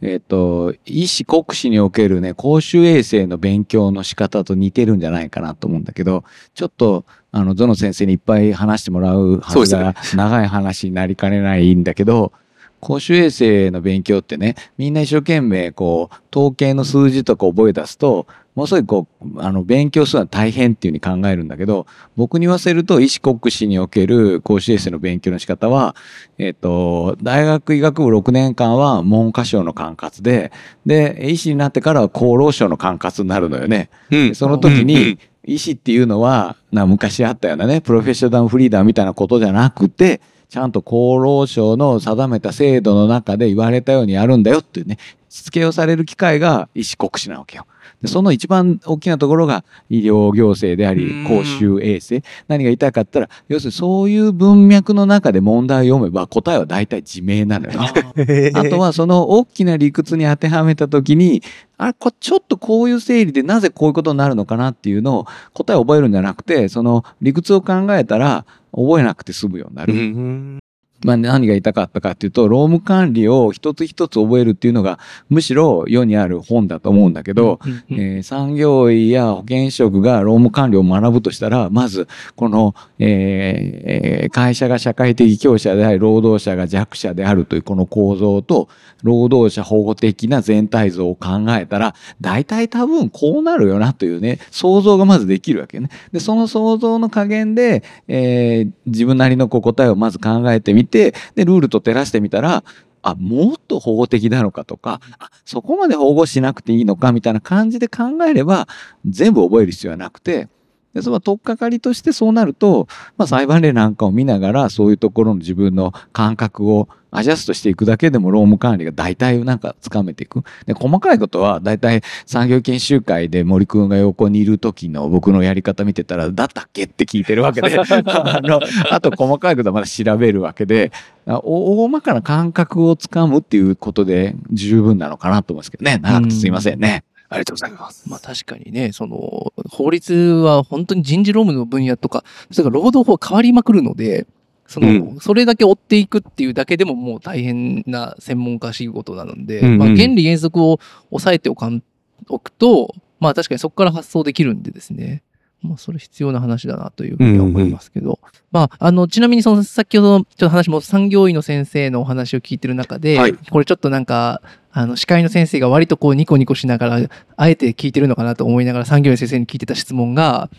[0.07, 12.33] えっ、と、医師国試におけるね、公衆衛生の勉強の仕方と似てるんじゃないかなと思うんだけど、ちょっと、あの、ゾノ先生にいっぱい話してもらうはずが、長い話になりかねないんだけど、
[12.79, 25.93] 公衆衛生の勉強ってね、みんな一生懸命、こう、統計の数字とか覚え出すと、ものすごいこう、あの、勉強するのは大変っていうふうに考えるんだけど、僕に言わせると、医師国試における公衆衛生の勉強の仕方は、
[26.37, 30.53] えっ、と、大学医学部6年間は文科省の管轄で、
[30.85, 33.89] で、医師になってからは厚労省の管轄になるのよね。
[34.09, 34.35] うん。
[34.35, 44.97] その時に、医師っていうのは、な昔あったようなね、プロフェッショナルフリーダーみたいなことじゃなくて、ちゃんと厚労省の定めた制度の中で言われたようにやるんだよっていうね、
[45.29, 47.65] しつけをされる機会が医師国試なわけよ。
[48.01, 58.51] でその一番大きなところが医療行政でありうん公衆衛生何が言いたかったら要するにそういう文脈の中で問題を読めば答えは大体自明なのよね。
[58.55, 61.41] あとはその大きな理屈に当てはめた時に
[61.77, 70.64] あこちょっとこういう整理でなぜこういうことになるのかなっていうのを答えを覚えるんじゃなくてその理屈を考えたら覚えなくて済むようになうる。
[71.05, 88.67] んまあ、何が言いたかったかっていうと労務管理を一つ一つ覚えるっていうのがむしろ世にある本だと思うんだけど、えー産業医や保健職が労務管理を学ぶとしたらまずこの、えーえー会社が社会的強者であり労働者が弱者であるというこの構造と
[89.03, 95.89] 労働者保護的な全体像を考えたら大体多分こうなるよなというね想像がまずできるわけね。
[96.11, 100.94] でその想像の加減で、えー自分なりのこう答えをまず考えてみて
[101.35, 102.63] でルールと照らしてみたら
[103.01, 108.67] あもっと保護的なのかとかあそこまで保護しなくていいのかみたいな感じで考えれば
[109.05, 110.47] 全部覚える必要はなくて
[110.95, 120.43] でその取っかかりとしてそうなると、まあ、裁判例なんかを見ながらそういうところの自分の感覚をアジャストしていくだけでも労務管理が大体なんかつかめていく。
[120.65, 130.91] で細かいことは大体産業研修会で森くんが横にいる時の僕のやり方見てたらだったっけって聞いてるわけで あのあと細かいことはまだ調べるわけで
[131.25, 137.03] 大まかな感覚をつかむっていうことで十分なのかなと思うんですけどね長くてすいませんね。
[137.29, 138.09] ありがとうございます。
[138.09, 144.27] まあ確かにね、その、法律は本当に人事労務の分野とか、それから労働法変わりまくるので、
[144.67, 151.83] その、うんそれだけ追っていくっていうだけでももう大変な専門家仕事なので、うんうんまあ、原理原則を抑えておかん
[152.29, 155.23] おくと、まあ確かにそこから発想できるんでですね。
[155.61, 158.19] まあそれ必要な話だなというふうには思いますけど。
[158.51, 164.41] まああの、ちなみにその先ほどのちょっと話も産業医の先生のお話を聞いてる中で、はいこれちょっとなんか、
[164.77, 170.49] あの、司会の先生が割とこうニコニコしながら、あえて聞いてるのかなと思いながら産業医の先生に聞いてた質問が、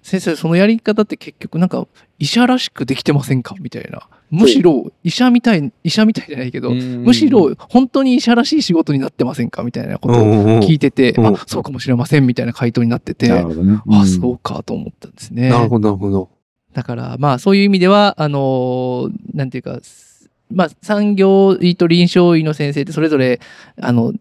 [0.00, 1.84] 先生、そのやり方って結局なんか
[2.20, 4.08] 医者らしくできてませんかみたいな。
[4.30, 13.80] むしろ医者みたい、医者みたいじゃないけど、むしろ本当に医者らしい仕事になってませんかみたいなことを聞いてて、あ、そうかもしれませんみたいな回答になってて、なるほどね。
[13.90, 15.48] あ、そうかと思ったんですね。
[15.48, 16.30] なるほど、なるほど。
[16.74, 20.13] だから、まあ、そういう意味では、あのーなんていうか、す
[20.50, 23.40] まあ、産業医と臨床医の先生ってそれぞれ、
[23.80, 24.12] あの、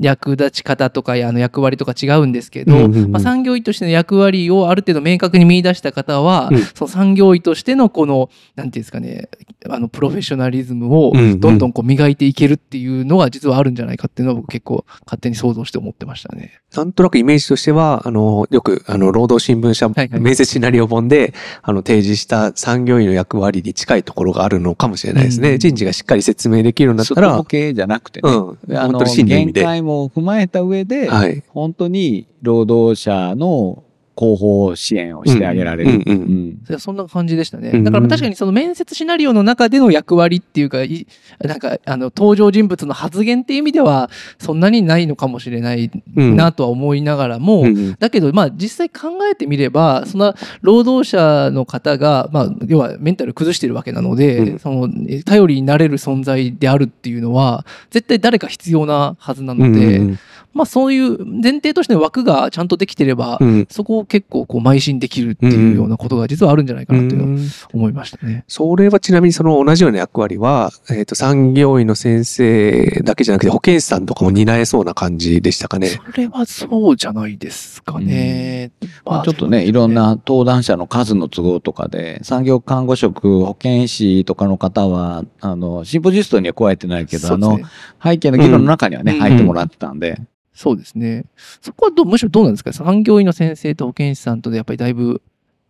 [0.00, 9.28] 役立ち方とかあの役割とか違うんですけど、うんうんうんまあ、産業医としての役割をある程度明確に見出した方は、うんその産業医としてのこの、なんていうんですかね、
[9.68, 16.60] あの、プロフェッショナリズムをうんうんどんどんこう磨いていけるっていうのが実はあるんじゃないかっていうのは僕結構勝手に想像して思ってましたね。
[16.74, 21.32] なんとなくイメージとしては、あの、よく、あの、労働新聞社面接シナリオ本で、
[21.62, 25.52] あの、提示した産業医の役割に近いところがあるのかもしれないですね。
[25.52, 28.30] うん人事がしっかり説明できるんだったら外ボ、ケじゃなくてね。
[28.30, 28.76] うん。
[28.76, 29.62] あの本当に真の意味限で。
[29.88, 31.42] 界も踏まえた上で、はい。
[31.48, 33.82] 本当に労働者の
[34.18, 35.90] 広報支援をしてあげられる。
[35.90, 37.70] うんうんうんそんな感じでしたね。
[37.72, 41.06] うんだから確かにその面接シナリオの中での役割っていうか、い
[41.40, 47.96] なんかあの登場人物の発言っていう意味ではそんなにないのかもしれないうんなとは思いながらも、うんうん。
[47.98, 54.58] だけどまあ実際考えてみればその労働者の方が、まあ、要はメンタル崩してるわけなので、うん。
[54.58, 60.18] そのえ頼りになれる存在であるっていうのは絶対誰か必要なはずなので、うん
[60.52, 63.48] まあそういう前提としての枠がちゃんとできてれば、うん。
[63.48, 67.48] うんそこを結構こう邁進できるっていうようなことが実はあるんじゃないかなっていうのはうん。
[67.72, 68.44] 思いましたね。
[68.48, 75.88] それはちなみにその同じような役割は、えっ、と、産業医の先生だけじゃなくて保健師さんとかも担えそうな感じでしたかね。
[75.88, 78.70] それはそうじゃないですかね。
[79.04, 87.58] まあ、ちょっとね、いろんな登壇者の数の都合とかで、産業看護職、保健師とかの方は、あの、シンポジストには加えてないけど、あの
[88.02, 89.18] 背景の議論の中にはね、うん。
[89.20, 90.20] 入ってもらってたんで、
[90.58, 91.24] そうですね。
[91.62, 92.72] そこはどうむしろどうなんですか？
[92.72, 95.22] 産業医の先生と保健師さんとでやっぱりだいぶ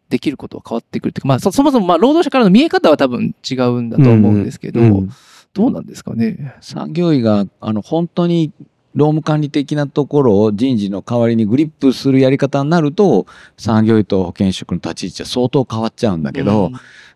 [0.09, 5.11] できることは変わってくるっていうか、まあそそもそもまあ労働者からの見え方は多分違うんだと思うんですけど、うん
[5.55, 6.55] どうなんですかね？
[6.61, 8.53] 産業医が、あの、本当に、
[8.95, 16.71] 労務管理的なところを人事の代わりにグリップするやり方になると、産業医と保健職の立ち位置は相当変わっちゃうんだけど、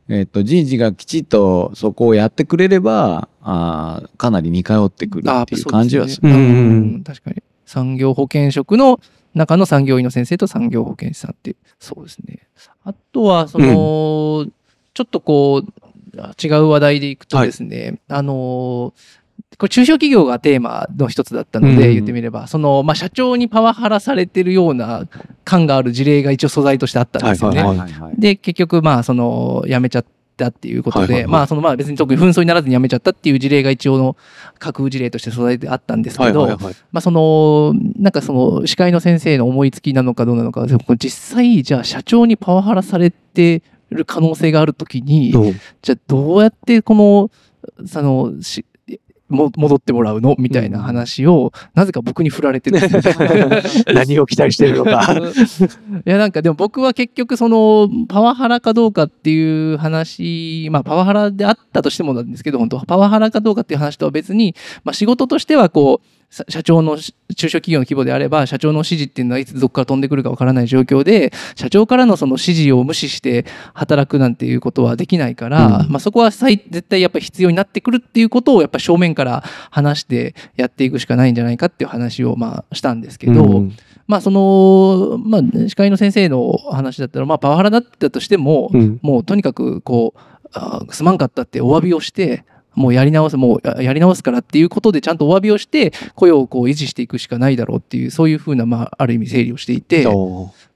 [0.09, 6.29] えっと、人事がきちっとそこをやってくれれば、あーかなり似通ってくるっていう感じはする。
[6.29, 6.35] る。
[6.35, 7.43] うんうんうん確かに。
[7.73, 9.01] 産業保健職の
[9.35, 12.41] 中の産業医の先生と産業保健師さんっていう、そうですね。
[12.85, 14.47] あとは、その、
[14.93, 15.83] ちょっとこう、
[16.43, 18.93] 違う話題でいくとですね、あの
[19.59, 21.79] これ中小企業がテーマの一つだったので、うん。
[21.95, 25.07] 言ってみれば、その、まあ、社長にパワハラされてるような
[25.45, 27.63] 感がある事例が一応素材としてあったんですよね。
[27.63, 28.15] はいはいはい。
[28.19, 30.05] で、結局、まあ、その、辞めちゃっ
[30.43, 34.17] たっていうことで、まあ、その、まあ、別に特に紛争にならずに辞めちゃったっていう事例が一応の
[34.59, 36.47] 架空事例として素材であったんですけど。
[36.91, 45.33] まあ、その、なんかその、司会の先生の思いつきなのかどうなのか、実際、じゃあ社長にパワハラされてる可能性があるときに、
[45.83, 47.31] じゃあどうやってこの、
[47.87, 48.33] その、
[49.33, 50.37] 戻ってもらうの？
[50.39, 52.79] みたいな話を、なぜか僕に振られてる
[53.95, 55.03] 何を期待してるのか。
[56.07, 75.91] いやなんかでも僕は結局そのパワハラかどうかっていう話まあパワハラであったとしてもなんですけど本当パワハラかどうかっていう話とは別に、まあ、仕事としてはこうさ社長のし中小企業の規模であれば社長の指示っていうのはいつどこから飛んでくるかわからない状況で社長からのその指示を無視して働くなんていうことはできないから、うん。
[75.91, 83.77] まあ、そこは最絶対やっぱり必要になってくるっていうことをやっぱ正面から話してやっていくしかないんじゃないかっていう話をまあしたんですけど、うん。
[84.07, 88.99] まあその、まあ司会の先生の話だったら、まあパワハラだったとしても、うん。
[89.03, 90.21] もうとにかくこう、
[90.55, 100.73] あーすまんかったってお詫びをして、もうやり直す、もうややり直すからっていうことでちゃんとお詫びをして、雇用をこう維持していくしかないだろうっていう、そういうふうな、まあある意味整理をしていて、いそう。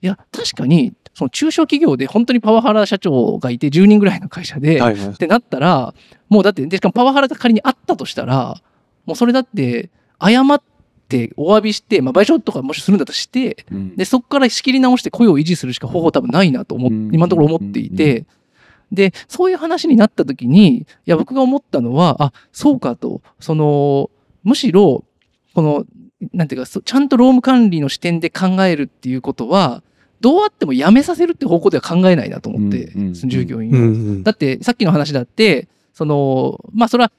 [0.00, 5.08] や、確かに、その中小企業で本当にパワハラ社長がいて10人ぐらいの会社で、はいはい。
[5.10, 5.94] ってなったら、
[6.28, 8.60] もうだって、でしかもパワハラが仮にあったとしたら、
[9.06, 9.90] もうそれだって、
[10.22, 10.62] 謝っ
[11.08, 13.96] てお詫びして、まあ、賠償とかもしするんだったらして、うん。
[13.96, 17.10] で、そこから仕切り直して雇用を維持するしか方法多分ないなと思っうん。
[17.12, 18.24] 今のところ思っていて、
[18.92, 24.10] で、そういう話になった時に、いや、僕が思ったのは、あ、そうかと、その、
[24.42, 25.04] むしろ、
[25.54, 25.84] この、
[26.32, 29.82] なんていうか、そちゃんと労務管理の視点で考えるっていうことは、
[30.20, 33.14] どうあっても辞めさせるって方向では考えないなと思って、うんうん。
[33.14, 33.86] その従業員を、うんう
[34.18, 34.22] ん。
[34.22, 37.12] だってさっきの話だってそのまあそれは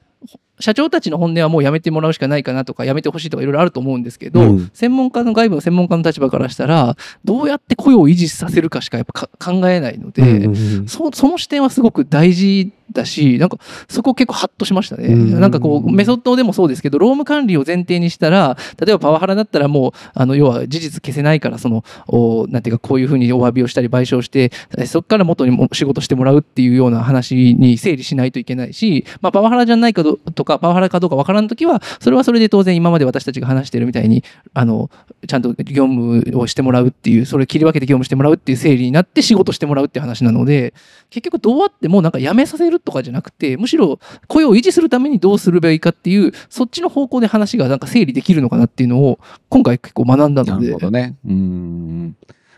[0.60, 4.71] 社長たちの本音はもうやめてもらうしかないかなとかやめてほしいとかいろいろあると思うんですけど、うん。
[4.73, 10.88] 専門家の外部の専門家の立場からしたらどうやって雇用を維持させるかしかやっぱか考えないので、うんうんうん。
[10.88, 15.39] そその視点はすごく大事だしなんかそこ結構ハッとしましたね、うん。
[15.39, 34.23] なんかこうメソッドでもそうですけど労務管理を前提にしたら例えばパワハラだったらもうあの要は事実消せないからそのおなんていうかこういうふうにお詫びをしたり賠償してえそこから元にも仕事してもらうっていうような話に整理しないといけないし、まあ、パワハラじゃないかどとかパワハラかどうかわからん時はそれはそれで当然今まで私たちが話してるみたいに
[34.54, 34.89] あの
[35.27, 40.73] ちゃんと業務をしてもらうっていうそれ切り分けて業務してもらうっていう整理になって仕事してもらうって話なので
[41.10, 51.15] 結局どうあってもなんか辞めさせるとかじゃなくてむしろ雇用を維持するためにどうするべきかっていうそっちの方向で話がなんか整理できるのかなっていうのを今回結構学んだなのでるほどね。
[51.26, 52.15] うん。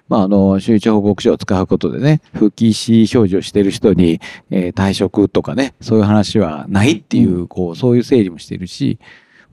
[0.10, 4.20] まあ、あの、周知報告書を使うことでね、復帰意思表示をしている人に、
[4.52, 9.00] えー退職とかね、そういう話はないっていう、こう、そういう整理もしてるし、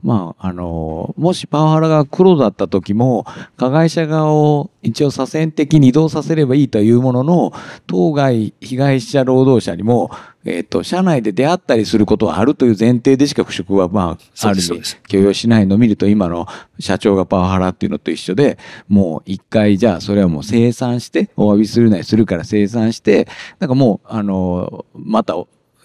[0.03, 3.25] まあ、あの、もしパワハラが黒だった時も、
[3.57, 7.53] 加害者側を一応左遷的に移動させればいいというものの、
[7.85, 10.09] 当該被害者労働者にも、
[10.43, 16.47] えっ、と、社内で出会ったりすることはあるという前提でしか復職は、まあ、ある意味許容しないのを見ると、今の
[16.79, 23.27] 社長がパワハラっていうのと一緒で、もう一回じゃあそれはもう生産して、お詫びするなりするから生産して、
[23.59, 25.35] なんかもう、あの、また、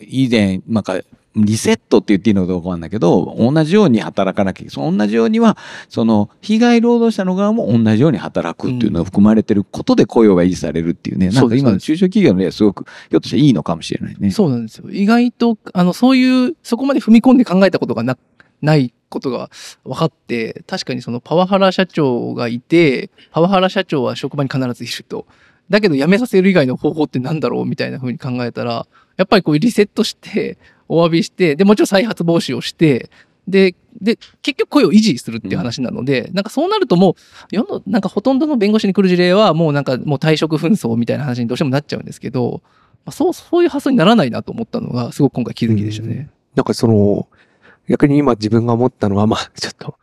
[0.00, 1.00] 以前、なんか、
[1.36, 4.74] リセットって言っていいのかどうかわかんないけど、同じように働かなきゃいけない。
[4.74, 5.56] その同じようには、
[5.88, 11.28] その、被害労働者の側も同じように働くっていうのが含まれてることで雇用が維持されるっていうね。
[11.28, 14.30] なんか今の中小企業の例はすごく、ひょっとしたらいいのかもしれないね。
[14.30, 18.16] そうなんですよ意外とあのそういうそこまで踏み込んで考えたことがな
[18.62, 19.50] ないことが
[19.84, 25.26] 分かって確かにそのパワハラ社長がいてパワハラ社長は職場に必ずいると
[25.70, 33.10] だけど辞めさせる以外の方法ってなんだろうみたいな風に考えたらやっぱりこうリセットしてお詫びしてでもちろん再発防止をして
[33.48, 37.14] でで結局声を維持するっていう話なので、なんかそうなるともう
[37.50, 42.60] 世のなんかほとんどの弁護士に来る事例はもうなんかもう退職紛争みたいな話にどうしてもなっちゃうんですけど、
[43.06, 46.28] まあ、そうそういう発想にならないなと思ったのがすごく今回気づきでしたね。
[46.56, 47.28] なんかその、
[47.88, 49.96] 逆に今自分が思ったのは、まあ、ちょっと、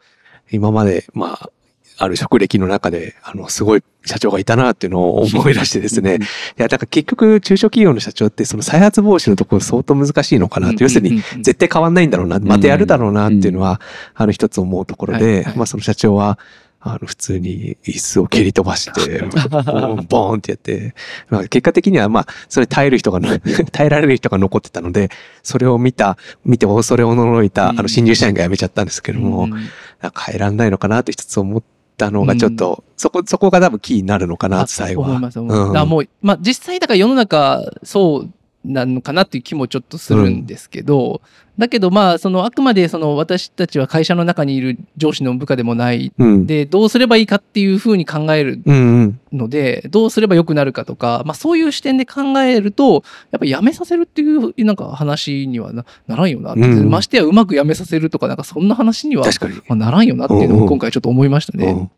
[0.51, 1.49] 今まで、まあ、
[1.97, 6.15] ある職歴の中で、あの、すごい社長がいたなっていうのを思い出してですね。
[6.15, 10.83] いや、だから結局、中小企業の社長って、その再発防止のところ相当難しいのかなと。
[10.83, 13.79] 要するに、に絶対変わんないんだろうな、またやるだろうなっていうのは、
[14.15, 16.39] あの一つ思うところでまあその社長は、
[16.85, 19.21] あの普通に椅子を蹴り飛ばして、
[20.09, 20.93] ボーンってやって、
[21.29, 23.39] まあ、結果的にはまあ、それ耐える人がの、
[23.71, 25.09] 耐えられる人が残ってたので、
[25.43, 27.75] それを見た、見て恐れおののいた、あうん。
[27.77, 29.49] の新入社員が辞めちゃったんですけども、うん。
[30.01, 31.63] なんか変えらんないのかなって一つ思っ
[31.97, 35.09] たのがちょっと、そこ、そこが多分キーになるのかな、あ最後は。
[35.09, 35.81] 思います思います。
[35.83, 38.29] うんもう、まあ実際だから世の中そう
[38.65, 41.21] なのかなっていう気もちょっとするんですけど、
[41.57, 46.47] だけどまあそのあくまでその私たちは会社の中にいる上司の部下でもないうん。
[46.47, 49.19] でどうすればいいかっていうふうに考えるうんうん。
[49.31, 59.55] のでどうすれば良くなるかとか、まあ、そういう視点で考えるとやっぱやめさせるっていうなんか話にはなならんよなうんましてやうまくやめさせるとかなんかそんな話には確かに。
[59.67, 61.65] まあならんよなっていうのを今回ちょっと思いましたね。
[61.67, 61.91] うん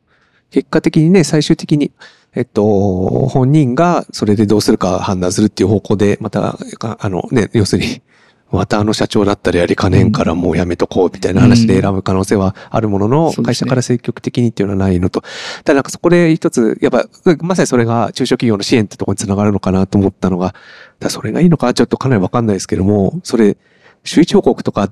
[0.52, 1.92] 結果的にね、最終的に、
[2.34, 8.02] えっと、本人がそれでどうするか判断するっていう方向で、また、ああのね、要するに、
[8.52, 15.22] またあの社長だったらやりかねんからもうやめとこうみたいな話で選ぶ可能性はあるものの、会社から積極的にっていうのはないのと、
[15.64, 17.06] ただなんかそこで一つ、やっぱ、
[17.42, 20.54] まさにそれが中小企業の支援ってところにつながるのかなと思ったのが、
[21.00, 23.58] だそれがいいのかちょっとかなりわかんないですけども、それ、
[24.04, 24.92] 周知報告とか、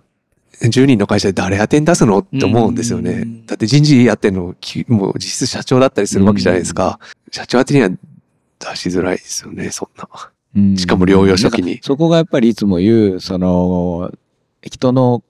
[0.61, 3.45] 10人の会社で誰当てに出すのって思うんですよねうん。
[3.45, 6.99] だって人事やってんの、きもう実質社長だったりするわけじゃないですか。
[7.31, 10.07] 社長当てには出しづらいですよね、そんな。
[10.55, 10.77] うん。
[10.77, 11.79] しかも療養初期に。
[11.81, 14.11] そこがやっぱりいつも言う、その、
[14.61, 15.23] 人の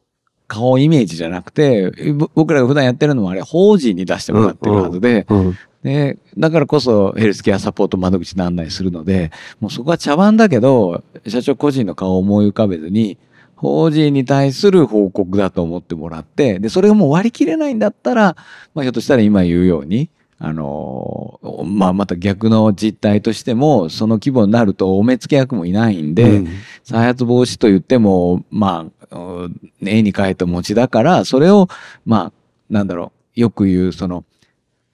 [0.48, 5.58] 顔イメージじゃなくて、ぼ僕らが普段やってるのはあれ、法人に出してもらってるはずで、うん。
[5.84, 13.18] で、だからこそヘルスケアサポート窓口に案内するので、もうそこは茶番だけど、社長個人の顔を思い浮かべずに、
[13.56, 18.36] 法人に対する報告だと思ってもらって、で、それがもう割り切れないんだったら、
[18.74, 20.10] まあひょっとしたら今言うように、
[20.46, 26.48] あのーまあまた逆の実態としても、その規模になるとお目付け役もいないんで、うん。
[26.84, 31.70] 再発防止と言っても、まあ、うん絵に描いた餅だから、それを、
[32.06, 32.32] まあ、
[32.70, 34.26] なんだろう、よく言う、その、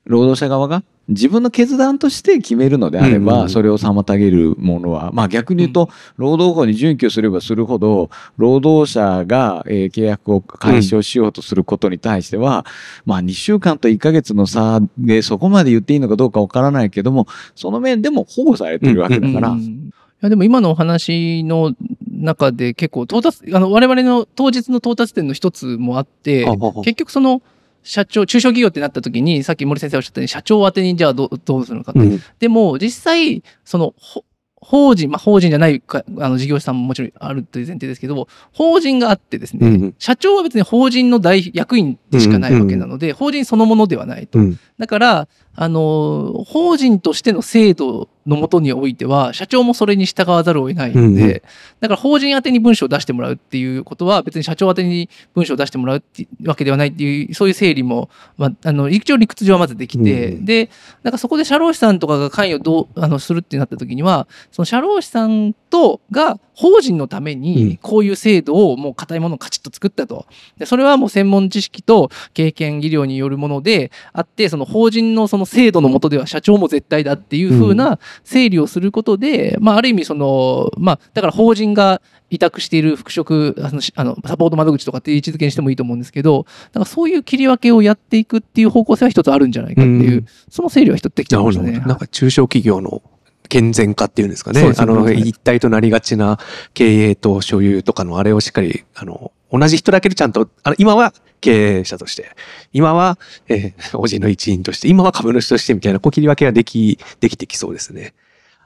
[0.05, 12.65] 労働者側が自分の決断として決めるのであれば、それを妨げるものは、まあ逆に言うと、労働法に準拠すればするほど、労働者が、えー契約を解消しようとすることに対しては、
[13.05, 19.91] まあ2週間と1ヶ月の差でそこまで言っていいのかどうかわからないけども、その面でも保護されてるわけだから、うん
[20.21, 21.73] いやでも今のお話の
[22.11, 26.45] 中で結構到達あの我々の当日の到達点の一つもあって
[26.83, 27.41] 結局その
[27.83, 32.21] 社長中小企業ってなった時にさっき森先生おっしゃったように社長宛てにじゃあどうどうするのかって、うん。
[32.39, 34.23] でも実際そのほ
[34.61, 39.95] 法人、まあ、法人じゃないかあの事業者さんももちろんあるという前提ですけど法人があってですね、うんうん。
[39.97, 44.39] 社長は別に法人の大役員でしかないわけなので、法人そのものではないと。
[44.39, 44.59] うん。
[44.77, 45.27] だから、
[45.61, 51.41] あの、法人としての制度のもとにおいては、社長もそれに従わざるを得ないので、うんうん。
[51.81, 60.69] だから法人宛てに文章を出してもらうっていうことは、別に社長宛てに文章を出してもらうってわけではないっていう、そういう整理も、まあ、あの、一応理屈上はまずできて、うんで、
[61.03, 70.25] なんかそこで社労士さんとかが関与どうあのするってなった時には、その社労士さんとが法人のためうんにこういう制度をもう固いものをカチッと作ったと。
[70.57, 91.37] でそれはもう専門知識と経験技量によるものであってその法人のその制度の下では社長も絶対だっていう風な整理をすることで、まあ、ある意味そのまあだから法人が委託している復職あのしあのサポート窓口とかっていう位置づけにしてもいいと思うんですけどなんかそういう切り分けをやっていくっていう方向性は一つあるんじゃないかっていう、うんその整理は一つできて。
[91.37, 91.79] ましたね。
[91.79, 93.01] なんか中小企業の
[93.49, 94.61] 健全化っていうんですかね。
[94.61, 96.39] ねあの、一体となりがちな
[96.73, 102.29] 経営と所有とかのあれをしっかり、あの、同じ人だけでちゃんと、あの、今は経営者として、
[102.71, 108.13] 今は、えー、おじの一員として、今は株主としてみたいな、こう切り分けができ、できてきそうですね。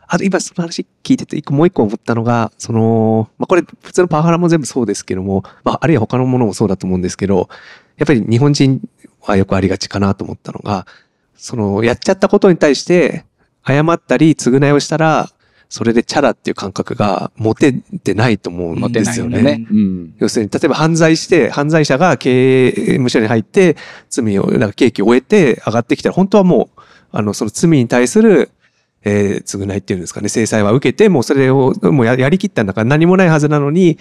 [0.07, 7.47] あと今その話聞いてて、一個もう一個思ったのが、その、まあ、これ普通のパワハラも全部そうですけども、まあ、あるいは他のものもそうだと思うんですけど、
[7.97, 8.81] やっぱり日本人
[9.21, 10.86] はよくありがちかなと思ったのが、
[11.36, 13.25] その、やっちゃったことに対して、
[13.66, 15.30] 謝ったり、償いをしたら、
[15.70, 19.41] それでチャラっていう感覚が持ててないと思うんですよね。
[19.41, 19.68] ね。
[19.72, 20.14] うん。
[20.20, 23.76] 要するに、例えば犯罪して、犯罪者が経営務所に入って、
[24.09, 28.51] 罪を、なんか刑期を終えて上がってきたら、本当はもう、あの、その罪に対する、
[29.05, 33.97] えー、償いっていうんですかね、制裁は受けて、もうそれを、もうやりきったんだから何もないはずなのに、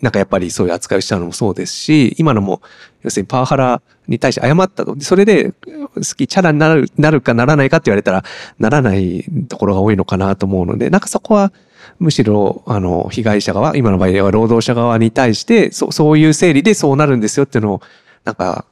[0.00, 2.60] なんかやっぱりそういう扱いをしたのもそうですし、今のも、
[3.02, 4.94] 要するにパワハラに対して謝ったと。
[5.00, 5.52] それで、
[5.94, 8.24] 好き、チャラになる、なるかならないかって言われたら、
[8.58, 11.52] ならないところが多いのかなと思うので、なんかそこは、
[11.98, 17.80] むしろ、あの、被害者側、今の場合は労働者側に対して、そそういう整理でそうなるんですよっていうのを、
[18.24, 18.66] なんか、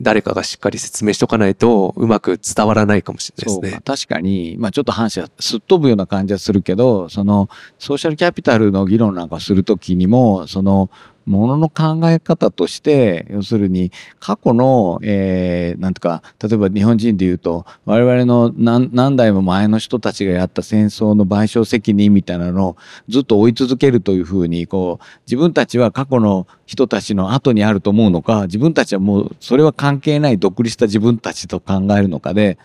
[0.00, 3.80] 誰かがしっかり説明しとかないと、うまく伝わらないかもしれないですね。
[3.84, 7.48] 確かに、まあ、ちょっと話はすっ飛ぶような感じはするけどその
[7.78, 10.90] ソーシャルキャピタルの議論なんかするときにもその
[11.26, 22.76] ものの考え方として要するに過去の、えーなんとか例えば日本人で言うと我々の何何代も前の人たちがやった戦争の賠償責任みたいなのを
[23.08, 32.58] ずっと追い続けるというふうにこう自分たちは過去の人たちの後にあると思うのか自分たちはもうそれは関係ない独立した自分たちと考えるのかで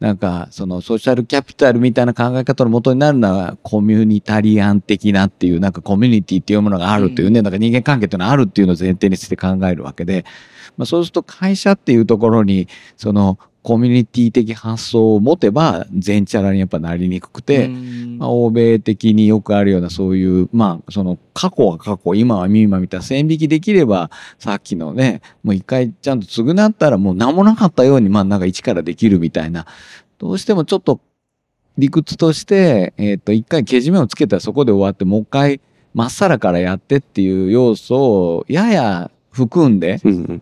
[0.00, 7.52] なんかそのソーシャルキャピタルみたいな考え方の元になるのはコミュニタリアン的なっていうなんかコミュニティっていうものがあるというね、なん。
[7.52, 10.24] か人間関係っていうのがあるっていうのを前提にして考えるわけで、
[10.76, 13.38] まあ、そうすると会社っていうところにその
[13.68, 29.66] コミュニティ的発想を持てば全チャラにやっぱなりにくくて、うんまあ、欧米的によくあるようなそういう、まあ、その過去は過去、今は今みたいな線引きできれば、さっきのね、もう一回ちゃんと償ったらもう何もなかったように、まあなんか一からできるみたいな、
[30.16, 30.98] どうしてもちょっと
[31.76, 35.60] 理屈として、えっ、と、一回けじめをつけたらそこで終わって、もう一回
[35.92, 40.00] まっさらからやってっていう要素をやや含んで。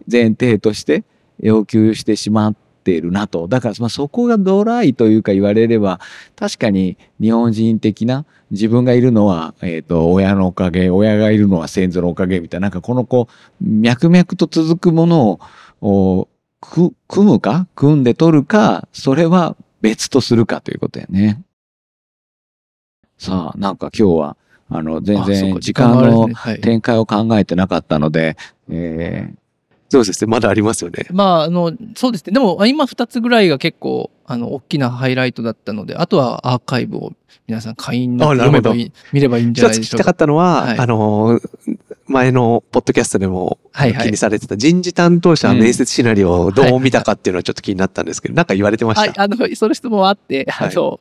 [0.08, 1.02] 前提として
[1.40, 2.56] 要求してしまっ
[2.86, 3.48] ているなと。
[3.48, 5.98] だから、まあ、そこがドライというか言われれば、
[6.36, 15.40] 確かに日本人的な自分がいるのは、えっ、と、親のおかげ、親がいるのは先祖のおかげみたいな、なんかこのこう、脈々と続くもの
[15.80, 16.28] を、
[16.60, 21.42] 組むか組んで取るか、それは別とするかということやね。
[23.18, 24.36] さあ、なんか今日は、
[24.68, 26.28] あの、全然時間の
[26.60, 28.36] 展開を考えてなかったので、
[28.70, 29.45] えー
[30.04, 30.30] そうですね。
[30.30, 31.06] まだありますよね。
[31.10, 32.32] まあ、あの、そうですね。
[32.32, 37.12] でも、あ今2つぐらいが結構、あの、大きなハイライトだったので、あとはアーカイブを
[37.46, 40.10] 皆さん会員になってあなるほど読めばいい、見ればいいんじゃないでしょうか。
[40.10, 41.40] ったのは、はいあの、
[42.08, 49.22] 前のポッドキャストでもはいはい気にされてた人事担当者面接シナリオをどう見たかっていうのはちょっと気になったんですけど、なんか言われてまはい、した。
[49.22, 51.00] あの、その質問はあって、はいあの、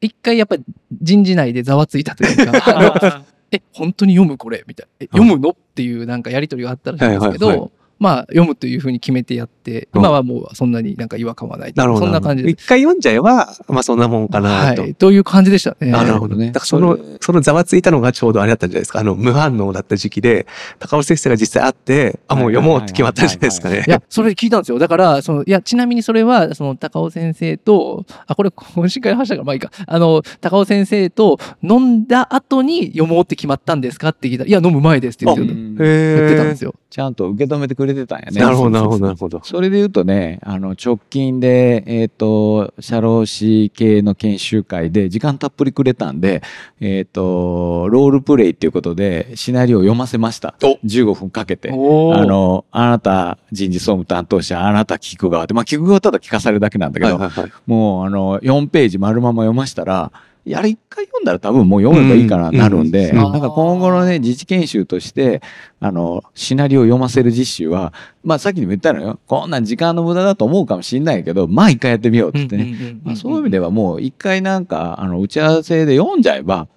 [0.00, 4.64] 一回やっぱり人事内でざわついたというか、 え、本当に読むこれ？
[4.66, 4.92] みたいな。
[5.00, 5.50] え読むの？
[5.50, 12.04] っていうなんかやりとりがあったらしいんですけど、はいはいはまあ読むというふうに決めてやって、うん今はもうそんなになんか違和感はないなるほど。
[12.04, 14.82] そんな感じで一回読んじゃえば、まあそんなもんかなと。
[14.82, 14.94] はい。
[14.94, 15.92] という感じでしたね。
[15.94, 16.48] あなるほどね。
[16.48, 19.00] だからその、そのざわついたのがちょうどあれだったんじゃないですか。
[19.00, 20.46] あの、無反応だった時期で、
[20.78, 23.90] 高尾先生が実際会って、あ、もう読もうって決まったんじゃないですかねい。
[23.90, 24.78] や、それ聞いたんですよ。
[24.78, 29.70] だから、その、いや、ちなみにそれは、その、高尾先生と、あ、これ、懇親会の話だから、まあいいか。
[29.86, 36.74] あの、高尾先生と飲んだ後に読もうって決まったんですかって聞いたら、いや、飲む前ですって言ってたうんですよ。
[36.94, 38.40] ちゃんと受け止めてくれてたんやね。
[38.40, 39.40] なるほど、なるほど、なるほど。
[39.42, 46.40] それで言うとね、あの、直近で、えっ、と、社労士系の研修会で時間たっぷりくれたんで、
[46.80, 50.54] えっ、と、ロールプレイっていうことでシナリオを読ませました。
[50.62, 51.72] お15分かけて。
[51.72, 57.52] あの、あなた人事総務担当者、あなた聞く側で、まあ聞く側はただ聞かされるだけなんだけど、はいはいはい。
[57.66, 60.12] もうあの、4ページ丸まま読ましたら、
[60.52, 65.40] あれ一回読んだら多分もう読めばいいかな、うんなるんで、うんなんか今後のね、自治研修として、
[65.80, 69.18] あの、シナリオを読ませる実習は、まあさっきにも言ったのよ。
[69.26, 72.64] こんなん時間の無駄だと思うかもしれないけど、まあ一回やってみようって言ってね。
[72.64, 76.68] うんうんうんうんまあ、そういう意味ではもう一回なんか、あの、打ち合わせで読んじゃえば、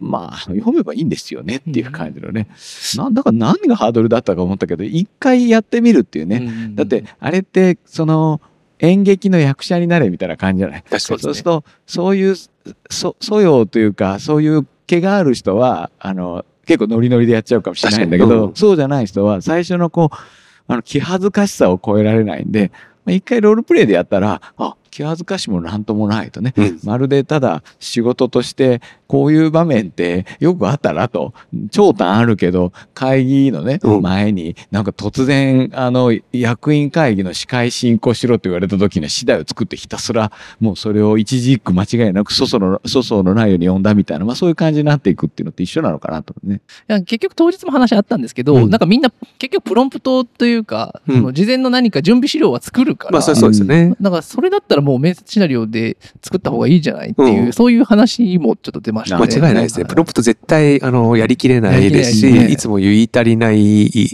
[0.00, 2.48] まあ、読めばいいんですよねっていう感じのね。
[2.96, 6.36] なんだか何がハードルだったか思ったけど、一回やってみるっていうね。
[6.38, 8.40] うんうんうんだって、あれって、その、
[8.78, 10.82] 演劇の役者になれみたいな感じじゃない？
[10.82, 12.50] 確かにそうすると、そういう、そ
[12.90, 20.16] 素養というか、そういう毛がある人は、あの、結構ノリノリでやっちゃうかもしれないんだけど、そうじゃない人は、最初のこう、
[20.68, 22.70] あの、気恥ずかしさを超えられないんで、
[23.04, 26.52] まあ一回ロールプレイでやったら、あ、気恥ずかしもなんともないとね。
[26.56, 28.80] うんまるでただ仕事として
[29.12, 31.34] こういう場面ってよくあったらと。
[31.70, 34.00] 長短あるけど会議のね、うん。
[34.00, 46.34] 前になんか突然あの役員会議の司会進行しろと言われた時に次第を作ってひたすらもうそれを一字一句間違いなく粗相の粗相のないように読んだみたいな、まあ、そういう感じになっていくっていうのって一緒なのかなと。
[46.42, 46.62] ね。
[46.88, 48.70] いや結局当日も話あったんですけど、うん。
[48.70, 51.16] なんかみんな結局プロンプトというか、うん。
[51.16, 53.94] その事前の何か準備資料は作るから、まあそうそうですよね。
[54.00, 57.52] だからそれだったらもう面接シナリオで作った方がいいじゃないっていう、うん。
[57.52, 59.34] そういう話もちょっと出ました間ね。
[59.34, 59.84] 違いないですね。
[59.84, 64.10] はプロンプト絶対、あの、やりきれないですし、いつも言い足りない、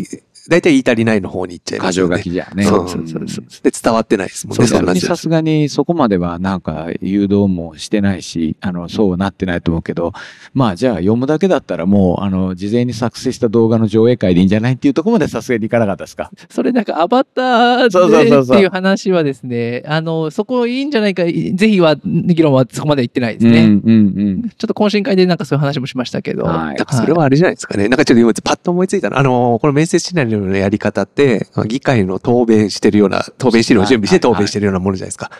[0.49, 2.17] 大体言い足りないの方に行っちゃいますよね。
[2.17, 2.65] 箇条書きじゃね。
[2.65, 10.13] そうそうそうそうで、伝わってないですもんね、そんなにさすがにそこまではなんか誘導もしてないし、あの、そうはなってないと思うけど、
[10.55, 16.31] まあじゃあ読むだけだったらもう、あの、事前に作成した動画の上映会でいいんじゃないっていうところまでさすがにいかなかったですか？
[16.49, 21.33] それなんかアバターっていう話はですね、あの、そこいいんじゃないか、ぜ
[21.69, 23.65] ひは、議論はそこまで行ってないですね。
[23.65, 26.45] うんうんちょっと懇親会でなんかそういう話もしましたけど。
[26.45, 27.89] はいだからそれはあれじゃないですかね。
[27.89, 29.19] なんかちょっと今パッと思いついたの。
[29.19, 35.31] あの、この面接シナリオのやり方って、議会の答弁してるような、答弁資料を準備して答弁してるようなものじゃないですか。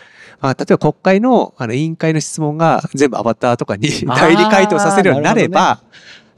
[0.41, 5.81] あ例えば国会のあの委員会の質問が全部アバターとかに代理回答させるようになれば、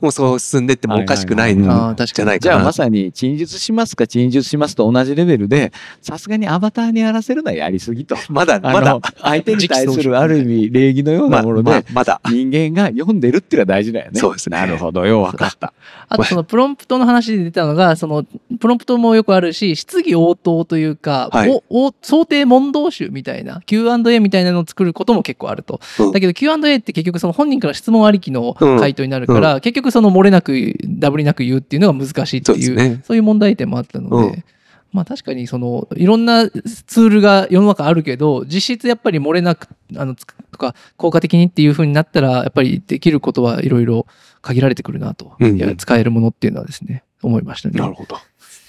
[0.02, 2.39] もうそう進んでってもおかしくないんじゃないかな。
[2.39, 5.72] じゃあまさに陳述しますか陳述しますと同じレベルで、
[6.02, 8.16] さすがにアバターにやらせるのはやりすぎと。
[8.30, 12.20] まだ、あまだの、相手に対するある意味礼儀のようなもので、まだ。
[12.30, 14.20] 人間が読んでるっていうのは大事だよね。
[14.20, 15.74] そうですねなるほど、よう分かった。
[16.10, 18.26] あとそのプロンプトの話で出たのが、その
[18.60, 25.80] プロンプトもよくあるし、質疑応答というか、はいおお想定問答集みたいな、Q&A みたいなのを作ることも結構あると。
[25.99, 34.44] うんだけど Q&A って結局その本人から質問ありきのうん回答になるから、結局その漏れなく、ダブりなく言うっていうのが難しいっていう、そうねそういう問題点もあったので、うん
[34.92, 44.06] まあ確かにそのいろんなツールが世の中あるけど実質やっぱり漏れなくあのつとか効果的にっていう風になったらやっぱりできることはいろいろ
[44.42, 47.80] 限られてくるなと、うんうんいや使えるものっていうのはですね思いましたね。
[47.80, 48.18] なるほど。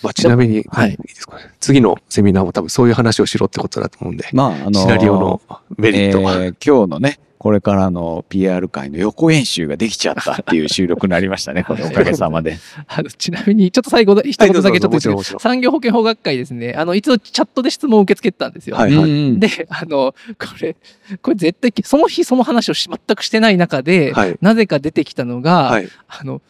[0.03, 1.51] まあ、ちなみに、はいいいですかね。
[1.61, 5.41] 次のセミナーも多分そういう話をしろってことだと思うんで、まあ、あのシナリオの
[5.77, 6.35] メリットは。
[6.35, 12.57] えー今日のね、これからの PR 会の予行演習ができちゃったっていう収録になりましたね、 これおかげさまで。
[12.87, 18.77] あのちなみにちょっと最後だ一言だけちょっとはい産業保険法学会ですねあの一度チャットで質問を受け付けてたんですよ。
[18.77, 19.11] はいはい。
[19.11, 20.77] うんであのこれ
[21.21, 24.37] これ絶対その日その話をし全くしてない中で、はい。
[24.41, 25.89] なぜか出てきたのが、はい。
[26.07, 26.43] あの、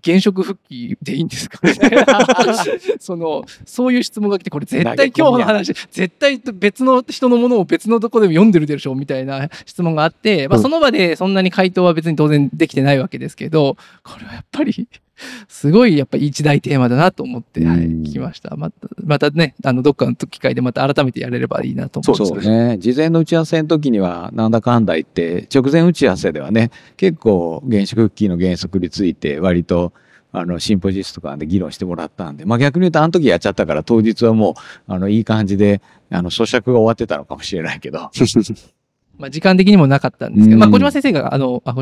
[0.00, 1.58] 現職復帰でいいんですか
[2.98, 10.62] その、そういう質問が来て、これ絶対今日の話、絶対別の人のものを別のとこでも読んでるでしょみたいな質問があって、まあうん。
[10.62, 14.88] その場でそんなに回答は別に当然できてないわけですけど、これはやっぱり、
[15.48, 18.56] すごいやっぱり一大テーマだなと思って、はい、うん聞きました。
[18.56, 22.24] また、またね、あの、どっかの機会でまた改めてやれればいいなと思って。
[22.24, 22.78] そうね。
[22.78, 29.92] 事前の打ち合わせの時には、なんだかんだ言って、直前打ち合わせではね、結構原子クッキーの原則について、割と、
[30.32, 34.54] あの、シンポジスとかで議論してもらったんで、まあ逆に言うと、あの時やっちゃったから、当日はも
[34.88, 38.10] う、あの、いい感じで、あの、咀嚼が終わってたのかもしれないけど、
[39.20, 40.58] まあ、時間的にもなかったんですけど、うん。
[40.60, 41.74] まあ、小島先生が、あの、あ、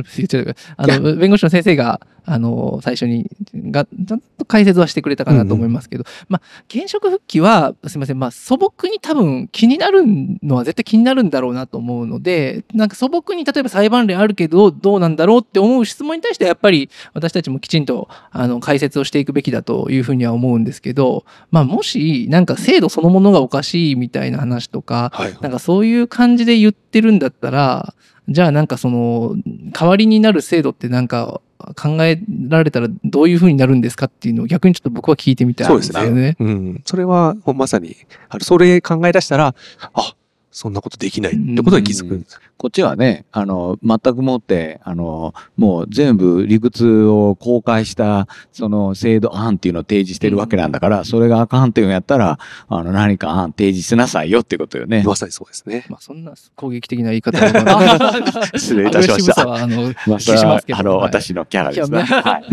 [0.77, 10.03] あの、弁護士の先生が、あの、最初に、が、ちゃんと解説はしてくれたかなと思いますけど、まあ、現職復帰は、すみません、まあ、素朴に多分気になる
[10.43, 25.39] のは絶対気になるんだろうなと思うので、なんか素朴に例えば裁判例あるけど、どうなんだろうって思う質問に対しては、やっぱり私たちもきちんと、あの、解説をしていくべきだというふうには思うんですけど、まあ、もし、なんか制度そのものがおかしいみたいな話とか、はい。
[25.41, 27.95] なんかそういう感じで言ってるんだだったら、
[28.29, 29.37] じゃあなんかその、
[29.73, 31.41] 代わりになる制度ってなんか
[31.77, 36.37] 考えられたらどういうふうになるんですかっていうのを逆にちょっと僕は聞いてみたいんですよね。
[36.39, 36.83] うん。
[36.85, 37.97] それは、まさに、
[38.41, 39.55] それ考え出したら、
[39.95, 40.15] あ、
[40.51, 42.41] そんなことできないってことに気づくんです。
[42.57, 52.39] こっちはね、あの、全くもって、あの、もう全部理屈を公開した、その制度案っていうのを提示してるわけなんだから、それがあかんっていうんやったら、
[52.69, 55.03] あの、何か案提示しなさいよってことよね。
[55.07, 55.87] まさにそうですね。
[55.89, 59.55] まあそんな攻撃的な言い方は失礼いたしました。
[59.55, 62.03] あの、まあ、しますけどあの、はい私のキャラですね。
[62.03, 62.45] はい。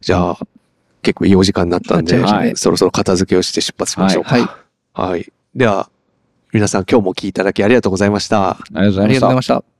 [0.00, 0.38] じゃあ、
[1.02, 4.30] 結構いいお時間になったんで、なっちゃいそろそろ片付けをして出発しましょうか。
[4.30, 4.48] はい。
[4.92, 5.32] はい。
[5.54, 5.90] では、
[6.52, 7.62] 皆さん今日もお聞きいただき。
[7.62, 8.58] ありがとうございましたあ
[9.08, 9.34] りがとうござい。
[9.36, 9.79] ました。